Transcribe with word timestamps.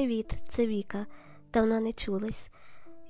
Привіт, 0.00 0.34
це 0.48 0.66
Віка. 0.66 1.06
Давно 1.52 1.80
не 1.80 1.92
чулись. 1.92 2.50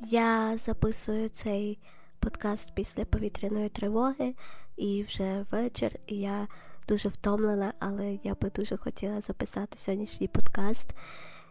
Я 0.01 0.59
записую 0.59 1.29
цей 1.29 1.79
подкаст 2.21 2.75
після 2.75 3.05
повітряної 3.05 3.69
тривоги, 3.69 4.35
і 4.77 5.05
вже 5.09 5.47
вечір, 5.51 5.91
і 6.07 6.17
я 6.17 6.49
дуже 6.89 7.09
втомлена, 7.09 7.73
але 7.79 8.19
я 8.23 8.35
би 8.35 8.51
дуже 8.51 8.77
хотіла 8.77 9.21
записати 9.21 9.79
сьогоднішній 9.79 10.29
подкаст 10.29 10.95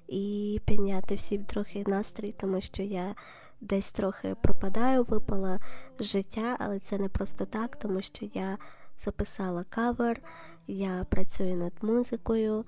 і 0.07 0.59
підняти 0.65 1.15
всім 1.15 1.43
трохи 1.43 1.83
настрій, 1.87 2.35
тому 2.39 2.61
що 2.61 2.83
я 2.83 3.15
десь 3.61 3.91
трохи 3.91 4.35
пропадаю, 4.43 5.03
випала 5.03 5.59
з 5.99 6.03
життя, 6.03 6.55
але 6.59 6.79
це 6.79 6.97
не 6.97 7.09
просто 7.09 7.45
так, 7.45 7.75
тому 7.75 8.01
що 8.01 8.25
я 8.33 8.57
записала 8.97 9.65
кавер, 9.69 10.21
я 10.67 11.05
працюю 11.09 11.55
над 11.55 11.73
музикою, 11.81 12.65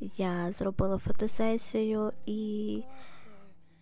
я 0.00 0.52
зробила 0.52 0.98
фотосесію 0.98 2.12
і. 2.26 2.82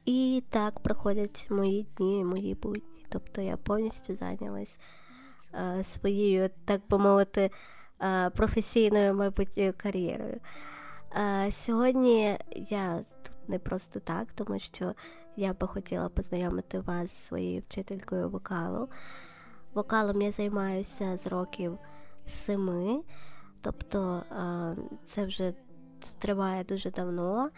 І 0.05 0.45
так 0.51 0.81
проходять 0.81 1.47
мої 1.51 1.87
дні, 1.97 2.25
мої 2.25 2.55
будні. 2.55 3.05
Тобто 3.09 3.41
я 3.41 3.57
повністю 3.57 4.17
зайнялась 4.17 4.79
е, 5.55 5.85
своєю, 5.85 6.51
так 6.65 6.81
би 6.91 6.99
мовити, 6.99 7.51
е, 8.03 8.31
професійною 8.31 9.15
майбутньою 9.15 9.75
кар'єрою. 9.77 10.41
Е, 11.17 11.49
сьогодні 11.53 12.39
я 12.57 12.99
тут 13.23 13.49
не 13.49 13.59
просто 13.59 14.01
так, 14.01 14.29
тому 14.35 14.59
що 14.59 14.95
я 15.37 15.53
би 15.53 15.67
хотіла 15.67 16.09
познайомити 16.09 16.81
вас 16.81 17.11
зі 17.11 17.17
своєю 17.17 17.63
вчителькою 17.69 18.29
вокалу. 18.29 18.89
Вокалом 19.75 20.23
я 20.23 20.33
займаюся 20.33 21.17
з 21.17 21.27
років 21.27 21.79
семи, 22.27 23.03
тобто 23.63 24.23
е, 24.33 24.77
це 25.07 25.25
вже 25.25 25.55
триває 25.99 26.65
дуже 26.65 26.91
давно. 26.91 27.51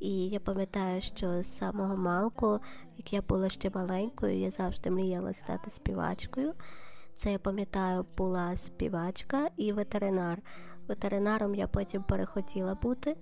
І 0.00 0.28
я 0.28 0.40
пам'ятаю, 0.40 1.02
що 1.02 1.42
з 1.42 1.58
самого 1.58 1.96
малку, 1.96 2.60
як 2.96 3.12
я 3.12 3.22
була 3.22 3.50
ще 3.50 3.70
маленькою, 3.74 4.38
я 4.38 4.50
завжди 4.50 4.90
мріяла 4.90 5.32
стати 5.32 5.70
співачкою. 5.70 6.54
Це 7.14 7.32
я 7.32 7.38
пам'ятаю, 7.38 8.06
була 8.16 8.56
співачка 8.56 9.48
і 9.56 9.72
ветеринар. 9.72 10.42
Ветеринаром 10.88 11.54
я 11.54 11.66
потім 11.66 12.02
перехотіла 12.02 12.74
бути, 12.74 13.16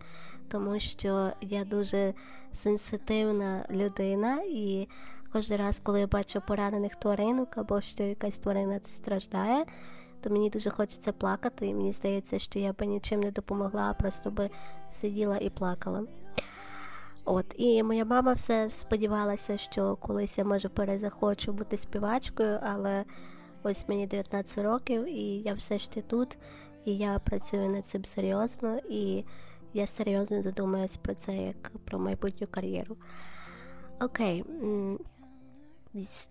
тому 0.48 0.78
що 0.78 1.32
я 1.40 1.64
дуже 1.64 2.14
сенситивна 2.52 3.66
людина, 3.70 4.42
і 4.46 4.88
кожен 5.32 5.58
раз, 5.58 5.80
коли 5.80 6.00
я 6.00 6.06
бачу 6.06 6.42
поранених 6.46 6.94
тваринок 6.94 7.58
або 7.58 7.80
що 7.80 8.02
якась 8.02 8.38
тварина 8.38 8.80
страждає, 8.84 9.64
то 10.24 10.30
мені 10.30 10.50
дуже 10.50 10.70
хочеться 10.70 11.12
плакати, 11.12 11.66
і 11.66 11.74
мені 11.74 11.92
здається, 11.92 12.38
що 12.38 12.58
я 12.58 12.72
би 12.72 12.86
нічим 12.86 13.20
не 13.20 13.30
допомогла, 13.30 13.94
просто 13.94 14.30
би 14.30 14.50
сиділа 14.90 15.36
і 15.36 15.50
плакала. 15.50 16.04
От, 17.24 17.54
І 17.56 17.82
моя 17.82 18.04
мама 18.04 18.32
все 18.32 18.70
сподівалася, 18.70 19.56
що 19.56 19.96
колись 19.96 20.38
я 20.38 20.44
може 20.44 20.68
перезахочу 20.68 21.52
бути 21.52 21.76
співачкою, 21.76 22.60
але 22.62 23.04
ось 23.62 23.88
мені 23.88 24.06
19 24.06 24.64
років, 24.64 25.08
і 25.08 25.38
я 25.38 25.54
все 25.54 25.78
ще 25.78 26.02
тут, 26.02 26.38
і 26.84 26.96
я 26.96 27.18
працюю 27.18 27.68
над 27.68 27.86
цим 27.86 28.04
серйозно, 28.04 28.78
і 28.88 29.24
я 29.74 29.86
серйозно 29.86 30.42
задумаюсь 30.42 30.96
про 30.96 31.14
це 31.14 31.36
як 31.36 31.72
про 31.84 31.98
майбутню 31.98 32.46
кар'єру. 32.50 32.96
Окей, 34.00 34.44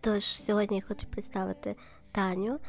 тож 0.01 0.23
сьогодні 0.23 0.77
я 0.77 0.83
хочу 0.87 1.07
представити 1.07 1.75
Таню. 2.11 2.59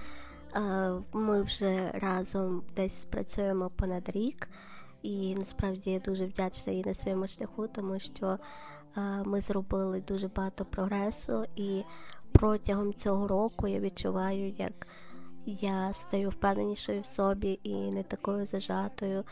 Ми 1.13 1.43
вже 1.43 1.91
разом 1.95 2.63
десь 2.77 3.05
працюємо 3.05 3.71
понад 3.71 4.09
рік. 4.09 4.49
І 5.05 5.35
насправді 5.35 5.91
я 5.91 5.99
дуже 5.99 6.27
вдячна 6.27 6.73
їй 6.73 6.85
на 6.87 6.95
своєму 6.95 7.27
шляху, 7.27 7.69
тому 7.69 7.99
що 7.99 8.39
е, 8.97 9.01
ми 9.25 9.41
зробили 9.41 10.01
дуже 10.01 10.29
багато 10.29 10.65
прогресу, 10.65 11.45
і 11.57 11.83
протягом 12.33 12.95
цього 12.95 13.29
року 13.29 13.69
я 13.69 13.81
відчуваю, 13.81 14.55
як 14.59 14.87
я 15.47 15.93
стаю 15.93 16.31
впевненішою 16.31 17.01
в 17.01 17.07
собі 17.07 17.61
і 17.63 17.75
не 17.75 18.03
такою 18.03 18.45
зажатою, 18.45 19.25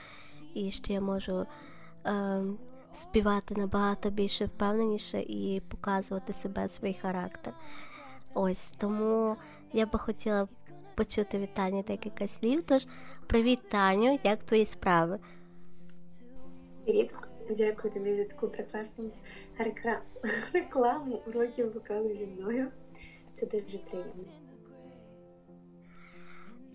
і 0.54 0.70
що 0.70 0.92
я 0.92 1.00
можу 1.00 1.46
е, 2.06 2.42
співати 2.96 3.54
набагато 3.54 4.10
більше 4.10 4.44
впевненіше 4.44 5.20
і 5.20 5.62
показувати 5.68 6.32
себе 6.32 6.68
свій 6.68 6.94
характер. 6.94 7.54
Ось 8.34 8.72
тому 8.78 9.36
я 9.72 9.86
би 9.86 9.98
хотіла 9.98 10.48
почути 10.94 11.38
від 11.38 11.54
Тані 11.54 11.82
декілька 11.82 12.28
слів. 12.28 12.62
Тож 12.62 12.86
привіт, 13.26 13.68
Таню, 13.68 14.18
як 14.24 14.42
твої 14.42 14.66
справи? 14.66 15.18
Привіт, 16.84 17.14
дякую 17.50 17.94
тобі 17.94 18.12
за 18.12 18.24
таку 18.24 18.48
прекрасну 18.48 19.10
рекламу 20.54 21.20
уроків 21.26 21.74
вокалу 21.74 22.14
зі 22.14 22.26
мною. 22.26 22.68
Це 23.34 23.46
дуже 23.46 23.78
приємно. 23.78 24.42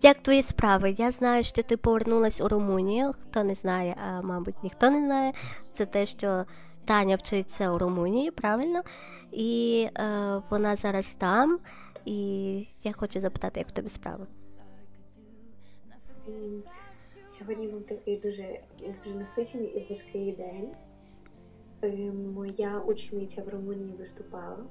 Як 0.02 0.20
твої 0.20 0.42
справи? 0.42 0.94
Я 0.98 1.10
знаю, 1.10 1.44
що 1.44 1.62
ти 1.62 1.76
повернулась 1.76 2.40
у 2.40 2.48
Румунію. 2.48 3.14
Хто 3.22 3.44
не 3.44 3.54
знає, 3.54 3.96
а 4.06 4.22
мабуть, 4.22 4.62
ніхто 4.62 4.90
не 4.90 4.98
знає. 5.04 5.32
Це 5.72 5.86
те, 5.86 6.06
що 6.06 6.44
Таня 6.84 7.16
вчиться 7.16 7.70
у 7.70 7.78
Румунії, 7.78 8.30
правильно? 8.30 8.82
І 9.32 9.86
е, 9.96 10.42
вона 10.50 10.76
зараз 10.76 11.16
там. 11.18 11.58
І 12.04 12.66
я 12.84 12.92
хочу 12.92 13.20
запитати, 13.20 13.60
як 13.60 13.68
в 13.68 13.72
тебе 13.72 13.88
справи. 13.88 14.26
Сьогодні 17.28 17.68
був 17.68 17.82
такий 17.82 18.16
дуже 18.16 18.60
дуже 19.04 19.16
насичений 19.16 19.68
і 19.68 19.86
важкий 19.88 20.32
день. 20.32 20.70
Е, 21.82 22.12
моя 22.34 22.82
учениця 22.86 23.42
в 23.42 23.48
Румунії 23.48 23.96
виступала. 23.98 24.64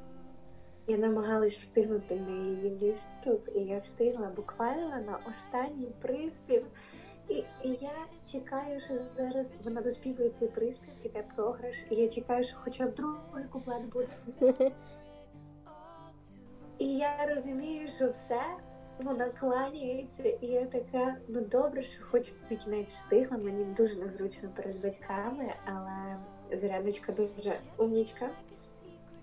Я 0.88 0.98
намагалась 0.98 1.58
встигнути 1.58 2.16
на 2.16 2.32
її 2.32 2.70
виступ, 2.70 3.50
і 3.56 3.60
я 3.60 3.80
встигла 3.80 4.28
буквально 4.36 5.02
на 5.02 5.20
останній 5.30 5.92
приспів. 6.02 6.66
І, 7.30 7.34
і 7.64 7.70
я 7.82 7.92
чекаю, 8.32 8.80
що 8.80 8.94
зараз 9.18 9.52
вона 9.64 9.82
доспівує 9.82 10.30
цей 10.30 10.48
приспів, 10.48 10.90
іде 11.04 11.24
програш, 11.36 11.86
і 11.90 11.96
я 11.96 12.10
чекаю, 12.10 12.44
що 12.44 12.58
хоча 12.64 12.88
б 12.88 12.96
другий 12.96 13.44
куплет 13.52 13.82
буде. 13.86 14.72
І 16.80 16.98
я 16.98 17.26
розумію, 17.30 17.88
що 17.88 18.10
все 18.10 18.42
вона 19.00 19.30
кланяється, 19.30 20.24
і 20.24 20.48
я 20.48 20.66
така, 20.66 21.16
ну 21.28 21.42
добре, 21.42 21.84
що 21.84 22.04
хоч 22.06 22.34
на 22.50 22.58
кінець 22.58 22.94
встигла. 22.94 23.38
Мені 23.38 23.66
дуже 23.78 23.96
незручно 23.96 24.50
перед 24.56 24.82
батьками, 24.82 25.54
але 25.66 26.18
Зоряночка 26.52 27.12
дуже 27.12 27.54
умнічка. 27.78 28.30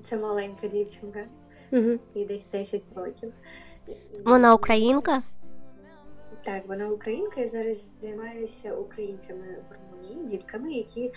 Це 0.02 0.18
маленька 0.18 0.68
дівчинка, 0.68 1.24
угу. 1.72 1.98
їй 2.14 2.24
десь 2.24 2.48
10 2.50 2.82
років. 2.94 3.32
Вона 4.24 4.54
українка? 4.54 5.22
Так, 6.44 6.62
вона 6.68 6.88
українка. 6.88 7.40
Я 7.40 7.48
зараз 7.48 7.84
займаюся 8.02 8.74
українцями 8.74 9.56
в 9.70 9.74
Румунії, 9.74 10.28
дітками, 10.28 10.72
які 10.72 11.12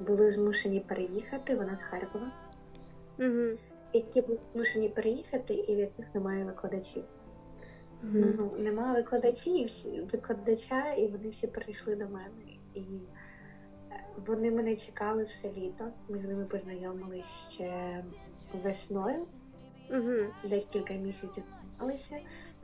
були 0.00 0.30
змушені 0.30 0.80
переїхати. 0.80 1.56
Вона 1.56 1.76
з 1.76 1.82
Харкова, 1.82 2.32
угу. 3.18 3.58
Які 3.92 4.24
змушені 4.52 4.88
переїхати, 4.88 5.54
і 5.54 5.74
в 5.74 5.78
яких 5.78 6.14
немає 6.14 6.44
викладачів. 6.44 7.04
Mm-hmm. 8.04 8.34
Ну, 8.38 8.52
Нема 8.58 8.92
викладачів, 8.92 9.68
викладача, 10.12 10.92
і 10.92 11.08
вони 11.08 11.28
всі 11.28 11.46
перейшли 11.46 11.96
до 11.96 12.04
мене. 12.04 12.58
І 12.74 12.80
е, 12.80 14.04
вони 14.26 14.50
мене 14.50 14.76
чекали 14.76 15.24
все 15.24 15.52
літо. 15.52 15.84
Ми 16.08 16.18
з 16.20 16.24
ними 16.24 16.44
познайомилися 16.44 17.50
ще 17.50 18.04
весною, 18.64 19.26
mm-hmm. 19.90 20.26
декілька 20.48 20.94
місяців. 20.94 21.44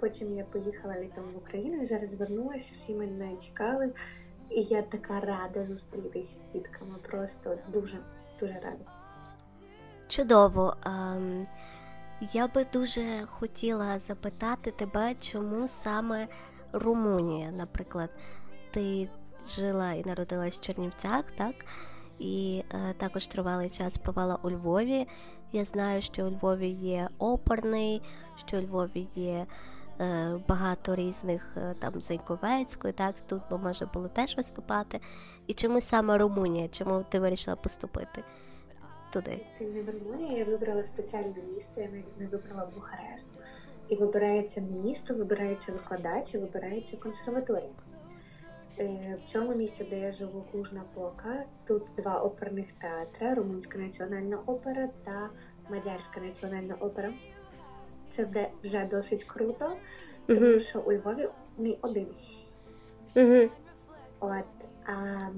Потім 0.01 0.37
я 0.37 0.45
поїхала 0.45 1.01
літом 1.01 1.25
в 1.35 1.39
Україну 1.39 1.83
і 1.83 1.85
зараз 1.85 2.11
звернулася, 2.11 2.75
всі 2.75 2.95
мене 2.95 3.37
чекали. 3.37 3.93
І 4.51 4.63
я 4.63 4.83
така 4.83 5.21
рада 5.21 5.65
зустрітися 5.65 6.39
з 6.39 6.53
дітками. 6.53 6.95
Просто 7.03 7.59
дуже, 7.73 7.99
дуже 8.41 8.55
рада. 8.55 8.98
Чудово. 10.09 10.77
Um... 10.85 11.47
Я 12.33 12.49
би 12.49 12.67
дуже 12.73 13.27
хотіла 13.27 13.99
запитати 13.99 14.71
тебе, 14.71 15.15
чому 15.21 15.69
саме 15.69 16.29
Румунія, 16.73 17.51
наприклад, 17.51 18.11
ти 18.71 19.09
жила 19.49 19.93
і 19.93 20.05
народилась 20.05 20.57
в 20.57 20.61
Чернівцях, 20.61 21.25
так? 21.37 21.55
І 22.19 22.65
е, 22.75 22.95
також 22.99 23.27
тривалий 23.27 23.71
час 23.71 23.99
побувала 23.99 24.39
у 24.43 24.51
Львові. 24.51 25.07
Я 25.53 25.65
знаю, 25.65 26.03
що 26.03 26.27
у 26.27 26.31
Львові 26.31 26.69
є 26.69 27.09
оперний, 27.19 28.03
що 28.47 28.59
у 28.59 28.61
Львові 28.61 29.07
є 29.15 29.47
е, 30.01 30.41
багато 30.49 30.95
різних 30.95 31.57
е, 31.57 31.75
там 31.79 32.01
Зайковецької, 32.01 32.93
так, 32.93 33.15
тут 33.29 33.43
може 33.63 33.87
було 33.87 34.09
теж 34.09 34.37
виступати. 34.37 35.01
І 35.47 35.55
чому 35.55 35.81
саме 35.81 36.19
Румунія? 36.19 36.69
Чому 36.69 37.05
ти 37.09 37.21
вирішила 37.21 37.57
поступити? 37.57 38.25
Туди? 39.11 39.41
Це 39.59 39.65
не 39.65 39.93
Румунія, 39.93 40.39
я 40.39 40.45
вибрала 40.45 40.83
спеціальне 40.83 41.35
місто, 41.55 41.81
я 41.81 41.89
не 42.19 42.27
вибрала 42.27 42.71
Бухарест. 42.75 43.27
І 43.89 43.97
вибирається 43.97 44.61
місто, 44.61 45.15
вибирається 45.15 45.73
викладач, 45.73 46.35
і 46.35 46.39
вибирається 46.39 46.97
консерваторія. 46.97 47.71
Е, 48.79 49.17
в 49.21 49.25
цьому 49.25 49.55
місці, 49.55 49.87
де 49.91 49.99
я 50.01 50.13
живу, 50.13 50.45
Клужна 50.53 50.83
Пока, 50.95 51.45
тут 51.67 51.83
два 51.97 52.23
оперних 52.23 52.73
театри: 52.73 53.35
Румунська 53.35 53.79
національна 53.79 54.39
опера 54.47 54.89
та 55.05 55.31
Мадярська 55.71 56.21
національна 56.21 56.75
опера. 56.75 57.13
Це 58.11 58.25
буде 58.25 58.51
вже 58.63 58.85
досить 58.85 59.25
круто, 59.25 59.77
тому 60.27 60.61
що 60.61 60.81
у 60.81 60.93
Львові 60.93 61.29
не 61.59 61.77
один. 61.83 62.07
Uh-huh. 63.15 63.51
От 64.21 64.45
а 64.87 65.29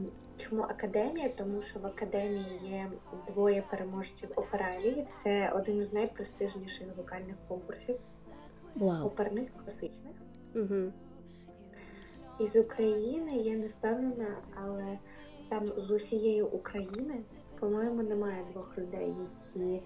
чому 0.41 0.63
академія? 0.63 1.29
Тому 1.29 1.63
що 1.63 1.81
в 1.81 1.87
академії 1.87 2.61
є 2.63 2.91
двоє 3.27 3.65
переможців 3.71 4.31
опералії. 4.37 5.05
Це 5.09 5.51
один 5.51 5.83
з 5.83 5.93
найпрестижніших 5.93 6.97
вокальних 6.97 7.37
конкурсів 7.49 7.97
wow. 8.77 9.07
оперних 9.07 9.49
класичних. 9.57 10.15
Uh-huh. 10.55 10.93
Із 12.41 12.57
України 12.57 13.37
я 13.37 13.57
не 13.57 13.69
впевнена, 13.69 14.37
але 14.55 14.99
там 15.49 15.73
з 15.77 15.91
усієї 15.91 16.43
України, 16.43 17.21
по-моєму, 17.61 18.03
немає 18.03 18.45
двох 18.53 18.79
людей, 18.79 19.15
які 19.33 19.83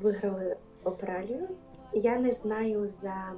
виграли 0.00 0.56
опералію. 0.84 1.48
Я 1.92 2.18
не 2.18 2.30
знаю 2.30 2.84
за 2.84 3.32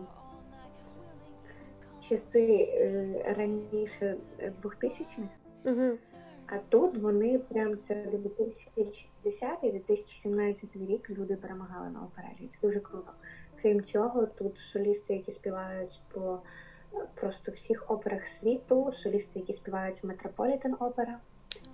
часи 1.99 2.69
е, 2.73 3.35
раніше 3.37 4.17
2000-х, 4.63 5.23
угу. 5.65 5.99
А 6.53 6.59
тут 6.69 6.99
вони 6.99 7.39
прям 7.39 7.77
це 7.77 7.95
2010-2017 7.95 10.87
рік 10.87 11.11
люди 11.11 11.37
перемагали 11.37 11.91
на 11.91 12.03
операції. 12.03 12.49
Це 12.49 12.59
дуже 12.63 12.81
круто. 12.81 13.13
Крім 13.63 13.83
цього, 13.83 14.27
тут 14.27 14.59
солісти, 14.59 15.15
які 15.15 15.31
співають 15.31 16.01
по 16.13 16.41
просто 17.15 17.53
всіх 17.53 17.91
операх 17.91 18.27
світу, 18.27 18.93
солісти, 18.93 19.39
які 19.39 19.53
співають 19.53 20.05
в 20.05 20.07
Метрополітен 20.07 20.77
опера. 20.81 21.19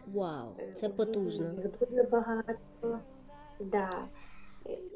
Вау, 0.07 0.49
це 0.77 0.89
потужно. 0.89 1.51
Дуже 1.91 2.03
багато. 2.03 2.53
Да. 3.61 4.05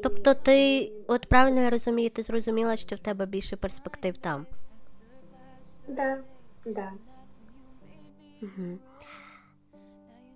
Тобто 0.02 0.34
ти, 0.34 0.92
от 1.06 1.26
правильно 1.26 1.60
я 1.60 1.70
розумію, 1.70 2.10
ти 2.10 2.22
зрозуміла, 2.22 2.76
що 2.76 2.96
в 2.96 2.98
тебе 2.98 3.26
більше 3.26 3.56
перспектив 3.56 4.18
там? 4.18 4.46
Да, 5.88 6.18
да. 6.64 6.92
Угу. 8.42 8.78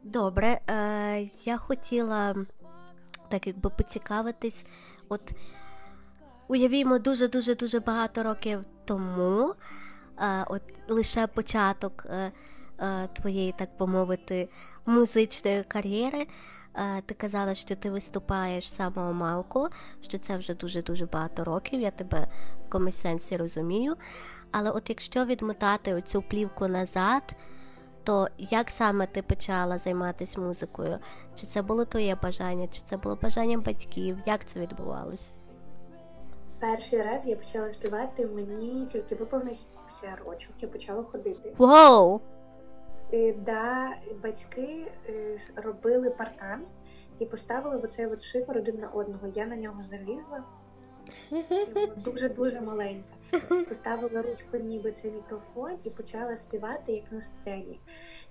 Добре, 0.04 0.60
е, 0.70 1.30
я 1.44 1.56
хотіла 1.56 2.34
так 3.28 3.46
якби 3.46 3.70
поцікавитись, 3.70 4.66
от 5.08 5.32
уявімо 6.48 6.98
дуже-дуже 6.98 7.54
дуже 7.54 7.80
багато 7.80 8.22
років 8.22 8.64
тому, 8.84 9.54
е, 10.18 10.44
от 10.48 10.62
лише 10.88 11.26
початок 11.26 12.06
е, 12.10 12.32
е, 12.80 13.08
твоєї, 13.12 13.52
так 13.52 13.68
би 13.78 13.86
мовити, 13.86 14.48
музичної 14.86 15.64
кар'єри. 15.68 16.26
Е, 16.74 17.02
ти 17.06 17.14
казала, 17.14 17.54
що 17.54 17.76
ти 17.76 17.90
виступаєш 17.90 18.72
самого 18.72 19.12
малку, 19.12 19.68
що 20.00 20.18
це 20.18 20.36
вже 20.36 20.54
дуже-дуже 20.54 21.06
багато 21.06 21.44
років, 21.44 21.80
я 21.80 21.90
тебе 21.90 22.28
в 22.66 22.70
комусь 22.70 23.00
сенсі 23.00 23.36
розумію. 23.36 23.96
Але 24.50 24.70
от 24.70 24.88
якщо 24.88 25.24
відмотати 25.24 25.94
оцю 25.94 26.22
плівку 26.22 26.68
назад, 26.68 27.34
то 28.04 28.28
як 28.38 28.70
саме 28.70 29.06
ти 29.06 29.22
почала 29.22 29.78
займатися 29.78 30.40
музикою? 30.40 30.98
Чи 31.34 31.46
це 31.46 31.62
було 31.62 31.84
твоє 31.84 32.16
бажання, 32.22 32.66
чи 32.66 32.80
це 32.80 32.96
було 32.96 33.18
бажанням 33.22 33.60
батьків? 33.60 34.18
Як 34.26 34.44
це 34.44 34.60
відбувалося? 34.60 35.32
Перший 36.60 37.02
раз 37.02 37.26
я 37.26 37.36
почала 37.36 37.72
співати, 37.72 38.26
мені 38.26 38.86
тільки 38.92 39.14
виповнився 39.14 40.18
рочок, 40.26 40.52
я 40.60 40.68
почала 40.68 41.02
ходити. 41.02 41.54
Вау! 41.58 42.12
Wow. 42.14 42.20
Е, 43.12 43.32
да, 43.32 43.88
батьки 44.22 44.92
е, 45.08 45.38
робили 45.56 46.10
паркан 46.10 46.62
і 47.18 47.26
поставили 47.26 47.76
оцей 47.76 48.06
от 48.06 48.22
шифр 48.22 48.58
один 48.58 48.76
на 48.76 48.88
одного. 48.88 49.26
Я 49.34 49.46
на 49.46 49.56
нього 49.56 49.82
залізла. 49.82 50.44
Дуже 51.96 52.28
дуже 52.28 52.60
маленька. 52.60 53.14
Поставила 53.68 54.22
ручку, 54.22 54.56
ніби 54.56 54.92
цей 54.92 55.10
мікрофон, 55.10 55.78
і 55.84 55.90
почала 55.90 56.36
співати 56.36 56.92
як 56.92 57.12
на 57.12 57.20
сцені. 57.20 57.80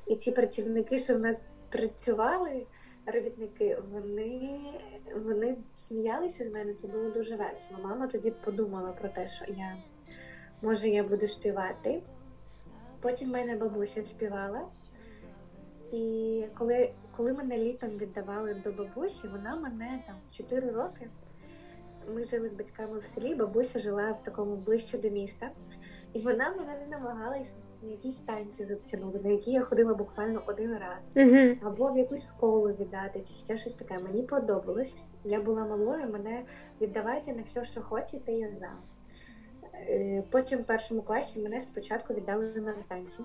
І 0.08 0.16
ці 0.16 0.32
працівники, 0.32 0.98
що 0.98 1.16
в 1.16 1.20
нас 1.20 1.46
працювали, 1.70 2.66
робітники, 3.06 3.78
вони 3.92 4.60
вони 5.26 5.58
сміялися 5.76 6.48
з 6.48 6.52
мене. 6.52 6.74
Це 6.74 6.88
було 6.88 7.10
дуже 7.10 7.36
весело. 7.36 7.80
Мама 7.84 8.08
тоді 8.08 8.32
подумала 8.32 8.92
про 8.92 9.10
те, 9.10 9.28
що 9.28 9.46
я 9.48 9.78
може 10.62 10.90
я 10.90 11.04
буду 11.04 11.28
співати. 11.28 12.02
Потім 13.02 13.30
мене 13.30 13.56
бабуся 13.56 14.06
співала. 14.06 14.62
І 15.92 16.46
коли 16.58 16.94
коли 17.18 17.34
мене 17.34 17.58
літом 17.58 17.90
віддавали 17.90 18.54
до 18.54 18.72
бабусі, 18.72 19.28
вона 19.28 19.56
мене 19.56 20.04
там 20.08 20.16
в 20.30 20.36
4 20.38 20.72
роки. 20.72 21.10
Ми 22.08 22.24
жили 22.24 22.50
з 22.50 22.54
батьками 22.54 23.00
в 23.00 23.04
селі, 23.04 23.36
бабуся 23.36 23.80
жила 23.80 24.12
в 24.12 24.24
такому 24.24 24.56
ближче 24.56 24.98
до 24.98 25.10
міста, 25.10 25.50
і 26.14 26.22
вона 26.22 26.56
мене 26.56 26.78
не 26.80 26.98
намагалась 26.98 27.54
на 27.84 27.92
якісь 27.92 28.16
танці 28.16 28.66
затягнути, 28.66 29.20
на 29.24 29.30
які 29.30 29.52
я 29.52 29.62
ходила 29.62 29.94
буквально 29.94 30.44
один 30.48 30.78
раз, 30.78 31.12
uh-huh. 31.16 31.68
або 31.68 31.94
в 31.94 31.98
якусь 31.98 32.28
школу 32.28 32.70
віддати, 32.70 33.20
чи 33.20 33.34
ще 33.34 33.58
щось 33.58 33.74
таке. 33.74 34.00
Мені 34.00 34.24
подобалось. 34.24 34.96
Я 35.24 35.42
була 35.42 35.66
малою, 35.66 36.10
мене 36.10 36.46
віддавайте 36.82 37.34
на 37.34 37.42
все, 37.42 37.66
що 37.66 37.82
хочете, 37.82 38.32
я 38.32 38.52
за. 38.52 38.72
Е, 39.90 40.24
потім 40.32 40.60
в 40.60 40.64
першому 40.64 41.02
класі 41.02 41.40
мене 41.40 41.60
спочатку 41.60 42.14
віддали 42.14 42.54
на 42.56 42.74
танці. 42.88 43.24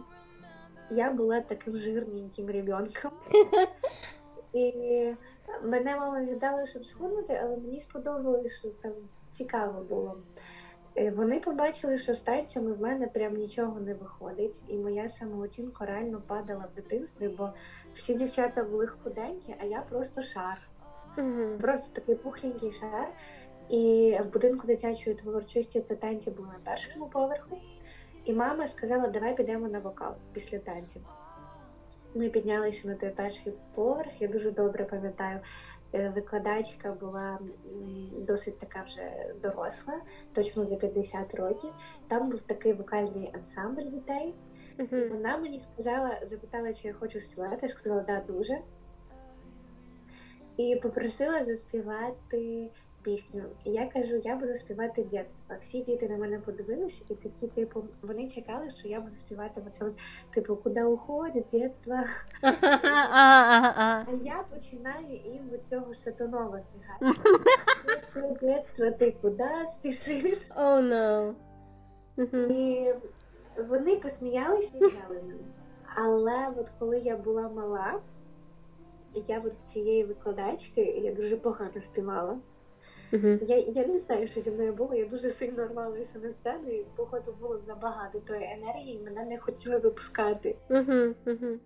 Я 0.90 1.10
була 1.10 1.40
таким 1.40 1.76
жирненьким 1.76 2.50
ребенком. 2.50 3.10
І 4.52 5.14
мене 5.62 5.96
мама 5.96 6.20
віддала, 6.20 6.66
щоб 6.66 6.86
схуднути, 6.86 7.40
але 7.42 7.56
мені 7.56 7.78
сподобалось, 7.78 8.58
що 8.58 8.68
там 8.68 8.92
цікаво 9.30 9.82
було. 9.82 10.16
Е, 10.96 11.10
вони 11.10 11.40
побачили, 11.40 11.98
що 11.98 12.14
з 12.14 12.20
танцями 12.20 12.72
в 12.72 12.80
мене 12.80 13.06
прям 13.06 13.36
нічого 13.36 13.80
не 13.80 13.94
виходить, 13.94 14.62
і 14.68 14.76
моя 14.76 15.08
самооцінка 15.08 15.86
реально 15.86 16.22
падала 16.26 16.64
в 16.72 16.74
дитинстві, 16.74 17.28
бо 17.28 17.52
всі 17.94 18.14
дівчата 18.14 18.64
були 18.64 18.86
худенькі, 18.86 19.54
а 19.60 19.64
я 19.64 19.80
просто 19.80 20.22
шар. 20.22 20.68
mm 21.16 21.58
Просто 21.58 22.00
такий 22.00 22.14
пухленький 22.14 22.72
шар. 22.72 23.08
І 23.68 24.16
в 24.24 24.32
будинку 24.32 24.66
дитячої 24.66 25.16
творчості 25.16 25.80
це 25.80 25.94
танці 25.94 26.30
були 26.30 26.48
на 26.48 26.70
першому 26.70 27.08
поверху. 27.08 27.58
І 28.24 28.32
мама 28.32 28.66
сказала, 28.66 29.08
давай 29.08 29.36
підемо 29.36 29.68
на 29.68 29.78
вокал 29.78 30.14
після 30.32 30.58
танців. 30.58 31.02
Ми 32.18 32.28
піднялися 32.28 32.88
на 32.88 32.94
той 32.94 33.10
перший 33.10 33.52
поверх. 33.74 34.22
Я 34.22 34.28
дуже 34.28 34.50
добре 34.50 34.84
пам'ятаю, 34.84 35.40
е, 35.94 36.12
викладачка 36.14 36.92
була 36.92 37.38
досить 38.18 38.58
така 38.58 38.82
вже 38.82 39.34
доросла, 39.42 40.00
точно 40.32 40.64
за 40.64 40.76
50 40.76 41.34
років. 41.34 41.70
Там 42.08 42.30
був 42.30 42.42
такий 42.42 42.72
вокальний 42.72 43.30
ансамбль 43.34 43.82
дітей. 43.82 44.34
Uh-huh. 44.78 45.08
Вона 45.08 45.38
мені 45.38 45.58
сказала, 45.58 46.18
запитала, 46.22 46.72
чи 46.72 46.88
я 46.88 46.94
хочу 46.94 47.20
співати. 47.20 47.58
Я 47.62 47.68
сказала, 47.68 48.00
да, 48.00 48.20
дуже. 48.20 48.58
І 50.56 50.80
попросила 50.82 51.42
заспівати 51.42 52.70
пісню. 53.08 53.42
І 53.64 53.70
я 53.70 53.86
кажу, 53.86 54.16
я 54.16 54.36
буду 54.36 54.54
співати 54.54 55.02
дитинство. 55.02 55.56
Всі 55.60 55.80
діти 55.80 56.08
на 56.08 56.16
мене 56.16 56.38
подивилися, 56.38 57.04
і 57.08 57.14
такі, 57.14 57.46
типу, 57.46 57.84
вони 58.02 58.28
чекали, 58.28 58.68
що 58.68 58.88
я 58.88 59.00
буду 59.00 59.14
співати 59.14 59.62
оце, 59.66 59.90
типу, 60.30 60.56
куди 60.56 60.82
уходить 60.82 61.44
дитинство. 61.44 61.94
А 62.42 64.04
я 64.22 64.44
починаю 64.54 65.20
їм 65.24 65.48
від 65.52 65.64
цього 65.64 65.94
шатунова 65.94 66.60
фігати. 66.72 67.20
Дитинство, 67.86 68.22
дитинство, 68.22 68.90
ти 68.90 69.16
куди 69.22 69.50
спішиш? 69.66 70.50
Oh, 70.50 70.82
no. 70.82 71.34
І 72.50 72.94
вони 73.68 73.96
посміялися 73.96 74.78
і 74.78 74.86
взяли 74.86 75.22
мене. 75.26 75.44
Але 75.94 76.48
от 76.56 76.70
коли 76.78 76.98
я 76.98 77.16
була 77.16 77.48
мала, 77.48 78.00
я 79.14 79.38
от 79.38 79.54
в 79.54 79.62
цієї 79.62 80.04
викладачки 80.04 80.80
я 80.80 81.12
дуже 81.12 81.36
погано 81.36 81.80
співала. 81.80 82.38
Uh-huh. 83.12 83.44
Я 83.44 83.58
я 83.58 83.86
не 83.86 83.96
знаю, 83.96 84.28
що 84.28 84.40
зі 84.40 84.50
мною 84.50 84.72
було. 84.72 84.94
Я 84.94 85.04
дуже 85.04 85.30
сильно 85.30 85.68
рвалася 85.68 86.18
на 86.18 86.28
сцену, 86.28 86.68
і 86.68 86.84
походу 86.96 87.34
було 87.40 87.58
забагато 87.58 88.18
тої 88.18 88.44
енергії, 88.44 88.96
і 88.96 89.04
мене 89.04 89.24
не 89.24 89.38
хотіли 89.38 89.78
випускати. 89.78 90.56
Uh-huh. 90.70 91.14
Uh-huh. 91.26 91.58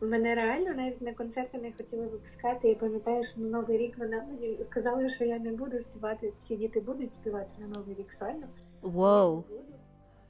Мене 0.00 0.34
реально 0.34 0.74
навіть 0.74 1.02
на 1.02 1.14
концерти 1.14 1.58
не 1.58 1.72
хотіли 1.72 2.06
випускати. 2.06 2.68
Я 2.68 2.74
пам'ятаю, 2.74 3.24
що 3.24 3.40
на 3.40 3.48
новий 3.48 3.78
рік 3.78 3.98
мене 3.98 4.26
мені 4.30 4.62
сказали, 4.62 5.08
що 5.08 5.24
я 5.24 5.38
не 5.38 5.52
буду 5.52 5.80
співати. 5.80 6.32
Всі 6.38 6.56
діти 6.56 6.80
будуть 6.80 7.12
співати 7.12 7.50
на 7.58 7.66
новий 7.66 7.94
рік 7.94 8.12
сольно. 8.12 8.48
Wow. 8.82 9.42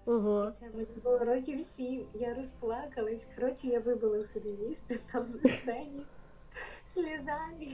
Ого. 0.05 0.53
Це 0.61 0.67
мені 0.75 0.87
було 1.05 1.19
років 1.19 1.61
сім. 1.61 2.07
Я 2.15 2.35
розплакалась. 2.35 3.27
Коротше, 3.37 3.67
я 3.67 3.81
вибила 3.81 4.23
собі 4.23 4.49
місце 4.49 4.99
там 5.13 5.27
на 5.45 5.51
сцені 5.51 6.03
слізами. 6.85 7.67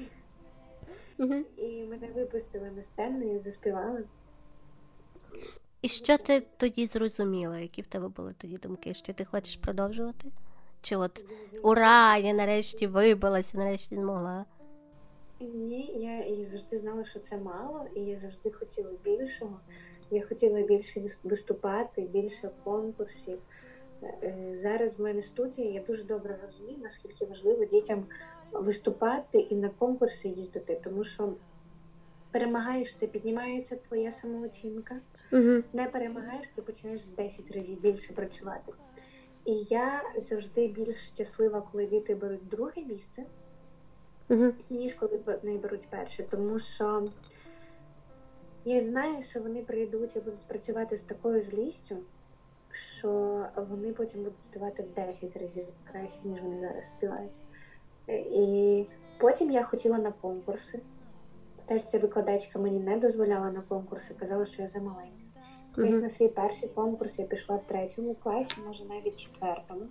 І 1.56 1.84
мене 1.84 2.08
випустили 2.14 2.70
на 2.70 2.82
сцену 2.82 3.34
і 3.34 3.38
заспівали. 3.38 4.04
І 5.82 5.88
що 5.88 6.18
ти 6.18 6.42
тоді 6.56 6.86
зрозуміла? 6.86 7.58
Які 7.58 7.82
в 7.82 7.86
тебе 7.86 8.08
були 8.08 8.34
тоді 8.38 8.56
думки? 8.56 8.94
Що 8.94 9.12
ти 9.12 9.24
хочеш 9.24 9.56
продовжувати? 9.56 10.28
Чи 10.80 10.96
от 10.96 11.24
ура, 11.62 12.16
я 12.16 12.32
нарешті 12.32 12.86
вибилася, 12.86 13.58
нарешті 13.58 13.96
змогла? 13.96 14.44
Ні, 15.40 15.92
я 15.94 16.20
і 16.20 16.44
завжди 16.44 16.78
знала, 16.78 17.04
що 17.04 17.20
це 17.20 17.38
мало, 17.38 17.86
і 17.96 18.00
я 18.00 18.18
завжди 18.18 18.50
хотіла 18.50 18.90
більшого. 19.04 19.60
Я 20.10 20.26
хотіла 20.26 20.62
більше 20.62 21.00
виступати, 21.24 22.02
більше 22.02 22.50
конкурсів. 22.64 23.38
Е, 24.02 24.50
зараз 24.52 24.98
в 24.98 25.02
мене 25.02 25.22
студія, 25.22 25.70
я 25.70 25.80
дуже 25.80 26.04
добре 26.04 26.38
розумію, 26.46 26.78
наскільки 26.82 27.24
важливо 27.24 27.64
дітям 27.64 28.06
виступати 28.52 29.38
і 29.38 29.56
на 29.56 29.68
конкурси 29.68 30.28
їздити, 30.28 30.80
тому 30.84 31.04
що 31.04 31.32
перемагаєш, 32.30 32.94
це 32.94 33.06
піднімається 33.06 33.76
твоя 33.76 34.10
самооцінка. 34.10 35.00
Угу. 35.32 35.62
Не 35.72 35.86
перемагаєш, 35.92 36.48
ти 36.48 36.62
починаєш 36.62 37.04
10 37.04 37.56
разів 37.56 37.80
більше 37.80 38.12
працювати. 38.12 38.72
І 39.44 39.54
я 39.56 40.02
завжди 40.16 40.68
більш 40.68 40.96
щаслива, 40.96 41.68
коли 41.72 41.86
діти 41.86 42.14
беруть 42.14 42.48
друге 42.48 42.82
місце, 42.82 43.24
угу. 44.28 44.52
ніж 44.70 44.94
коли 44.94 45.20
вони 45.26 45.58
беруть 45.58 45.88
перше. 45.90 46.22
Тому 46.22 46.58
що 46.58 47.08
я 48.64 48.80
знаю, 48.80 49.22
що 49.22 49.40
вони 49.40 49.62
прийдуть 49.62 50.16
і 50.16 50.20
будуть 50.20 50.46
працювати 50.48 50.96
з 50.96 51.04
такою 51.04 51.40
злістю, 51.40 51.96
що 52.70 53.44
вони 53.70 53.92
потім 53.92 54.22
будуть 54.22 54.40
співати 54.40 54.82
в 54.82 54.94
10 54.94 55.36
разів 55.36 55.66
краще, 55.92 56.28
ніж 56.28 56.40
вони 56.40 56.60
зараз 56.60 56.90
співають. 56.90 57.41
І 58.08 58.84
потім 59.18 59.50
я 59.50 59.62
хотіла 59.62 59.98
на 59.98 60.12
конкурси. 60.12 60.80
Теж 61.66 61.82
ця 61.88 61.98
викладачка 61.98 62.58
мені 62.58 62.80
не 62.80 62.96
дозволяла 62.96 63.50
на 63.50 63.60
конкурси, 63.60 64.14
казала, 64.14 64.44
що 64.44 64.62
я 64.62 64.68
замаленька. 64.68 65.12
Десь 65.76 65.94
mm-hmm. 65.94 66.02
на 66.02 66.08
свій 66.08 66.28
перший 66.28 66.68
конкурс 66.68 67.18
я 67.18 67.26
пішла 67.26 67.56
в 67.56 67.66
третьому 67.66 68.14
класі, 68.14 68.54
може 68.66 68.84
навіть 68.84 69.16
четвертому. 69.16 69.82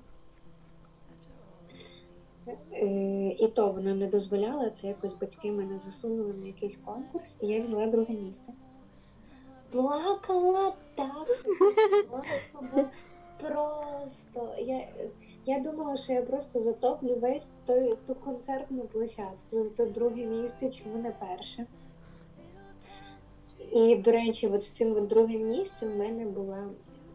Е, 2.73 3.27
і 3.39 3.47
то 3.47 3.71
вона 3.71 3.95
не 3.95 4.07
дозволяла, 4.07 4.69
це 4.69 4.87
якось 4.87 5.13
батьки 5.13 5.51
мене 5.51 5.77
засунули 5.79 6.33
на 6.33 6.47
якийсь 6.47 6.77
конкурс, 6.85 7.37
і 7.41 7.47
я 7.47 7.61
взяла 7.61 7.87
друге 7.87 8.13
місце. 8.13 8.53
Плакала 9.71 10.73
так, 10.95 11.45
просто. 13.39 14.55
Я 14.59 14.87
я 15.45 15.59
думала, 15.59 15.97
що 15.97 16.13
я 16.13 16.21
просто 16.21 16.59
затоплю 16.59 17.15
весь 17.15 17.51
той, 17.65 17.97
ту 18.07 18.15
концертну 18.15 18.81
площадку. 18.81 19.63
То 19.77 19.85
друге 19.85 20.25
місце, 20.25 20.71
чому 20.71 20.97
не 20.97 21.11
перше. 21.11 21.65
І, 23.71 23.95
до 23.95 24.11
речі, 24.11 24.47
от 24.47 24.63
з 24.63 24.69
цим 24.69 25.07
другим 25.07 25.49
місцем 25.49 25.91
в 25.91 25.95
мене 25.95 26.25
було 26.25 26.57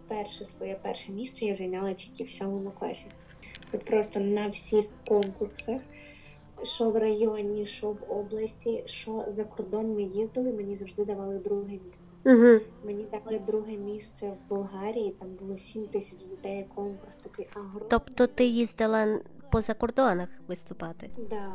перше 0.08 0.44
своє 0.44 0.78
перше 0.82 1.12
місце, 1.12 1.44
я 1.44 1.54
зайняла 1.54 1.94
тільки 1.94 2.24
в 2.24 2.30
сьомому 2.30 2.72
класі. 2.78 3.06
От 3.72 3.84
просто 3.84 4.20
на 4.20 4.48
всіх 4.48 4.84
конкурсах, 5.08 5.80
що 6.62 6.90
в 6.90 6.96
районі, 6.96 7.66
що 7.66 7.90
в 7.90 8.12
області, 8.12 8.82
що 8.86 9.24
за 9.26 9.44
кордон 9.44 9.94
ми 9.94 10.02
їздили, 10.02 10.52
мені 10.52 10.74
завжди 10.74 11.04
давали 11.04 11.38
друге 11.38 11.78
місце. 11.86 12.12
Угу. 12.24 12.60
Мені 12.84 13.06
дали 13.12 13.38
друге 13.38 13.76
місце 13.76 14.26
в 14.26 14.48
Болгарії, 14.48 15.16
там 15.18 15.28
було 15.40 15.58
7 15.58 15.86
тисяч 15.86 16.18
дітей, 16.24 16.66
конкурс 16.74 17.16
такий 17.16 17.46
агро. 17.54 17.86
Тобто 17.90 18.26
ти 18.26 18.44
їздила 18.44 19.20
по 19.52 19.60
закордонах 19.60 20.28
виступати? 20.48 21.10
Так, 21.16 21.26
да, 21.28 21.52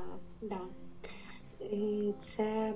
так. 0.50 0.50
Да. 0.50 0.58
Це. 2.22 2.74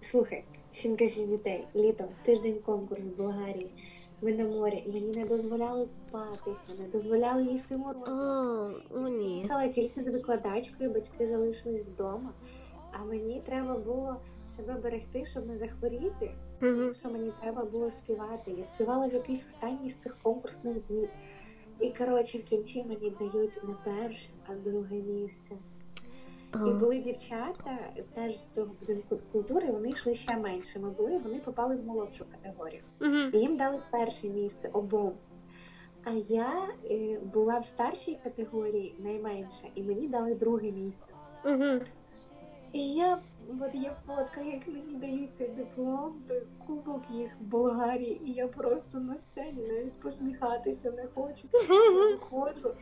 Слухай, 0.00 0.44
сімка 0.70 1.04
дітей, 1.04 1.66
літо, 1.76 2.04
тиждень 2.24 2.58
конкурс 2.64 3.02
в 3.02 3.16
Болгарії. 3.16 3.70
Ми 4.22 4.32
на 4.32 4.44
морі, 4.44 4.84
мені 4.86 5.16
не 5.16 5.26
дозволяли 5.26 5.86
купатися, 5.86 6.72
не 6.78 6.88
дозволяли 6.88 7.44
їсти 7.44 7.76
морозиво. 7.76 8.74
О, 8.90 9.08
ні. 9.08 9.46
Але 9.50 9.68
тільки 9.68 10.00
з 10.00 10.08
викладачкою 10.08 10.90
батьки 10.90 11.26
залишились 11.26 11.86
вдома. 11.86 12.32
А 12.92 13.04
мені 13.04 13.42
треба 13.44 13.78
було 13.78 14.16
себе 14.44 14.74
берегти, 14.74 15.24
щоб 15.24 15.46
не 15.46 15.56
захворіти. 15.56 16.30
Тому 16.60 16.92
що 16.92 17.10
мені 17.10 17.32
треба 17.40 17.64
було 17.64 17.90
співати. 17.90 18.54
Я 18.56 18.62
співала 18.62 19.06
в 19.08 19.14
якийсь 19.14 19.46
останній 19.46 19.88
з 19.88 19.96
цих 19.96 20.16
конкурсних 20.22 20.86
днів. 20.86 21.08
І 21.80 21.90
коротше, 21.90 22.38
в 22.38 22.42
кінці 22.42 22.84
мені 22.84 23.16
дають 23.20 23.60
не 23.64 23.74
перше, 23.84 24.30
а 24.46 24.54
друге 24.54 24.96
місце. 24.96 25.56
І 26.54 26.72
були 26.80 26.98
дівчата 26.98 27.78
теж 28.14 28.38
з 28.38 28.48
цього 28.48 28.70
будинку 28.80 29.18
культури, 29.32 29.70
вони 29.72 29.90
йшли 29.90 30.14
ще 30.14 30.36
меншими 30.36 30.90
були, 30.90 31.18
вони 31.18 31.38
попали 31.38 31.76
в 31.76 31.84
молодшу 31.86 32.24
категорію. 32.30 32.82
І 33.34 33.38
їм 33.38 33.56
дали 33.56 33.82
перше 33.90 34.28
місце 34.28 34.70
обом. 34.72 35.12
А 36.04 36.10
я 36.12 36.68
е, 36.90 37.18
була 37.34 37.58
в 37.58 37.64
старшій 37.64 38.18
категорії 38.24 38.94
найменша, 38.98 39.66
і 39.74 39.82
мені 39.82 40.08
дали 40.08 40.34
друге 40.34 40.70
місце. 40.70 41.14
І 42.72 42.94
я 42.94 43.18
от 43.60 43.74
є 43.74 43.96
фотка, 44.06 44.40
як 44.40 44.68
мені 44.68 44.94
дають 44.94 45.34
цей 45.34 45.48
диплом, 45.48 46.22
той 46.28 46.42
кубок 46.66 47.02
їх 47.10 47.30
в 47.40 47.44
Болгарії, 47.44 48.20
і 48.24 48.32
я 48.32 48.48
просто 48.48 49.00
на 49.00 49.18
сцені 49.18 49.66
навіть 49.68 50.00
посміхатися 50.00 50.90
не 50.90 51.06
хочу. 51.14 51.48
Ходжу, 52.20 52.74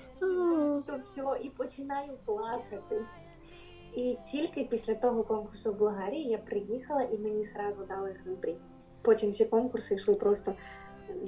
то 0.87 0.99
все, 0.99 1.25
і 1.43 1.51
починаю 1.51 2.13
плакати. 2.25 3.07
І 3.99 4.19
тільки 4.25 4.65
після 4.65 4.95
того 4.95 5.23
конкурсу 5.23 5.73
в 5.73 5.79
Болгарії 5.79 6.29
я 6.29 6.39
приїхала 6.39 7.03
і 7.03 7.19
мені 7.19 7.45
сразу 7.45 7.85
дали 7.85 8.17
гран 8.25 8.57
Потім 9.03 9.33
ці 9.33 9.45
конкурси 9.45 9.95
йшли 9.95 10.15
просто 10.15 10.55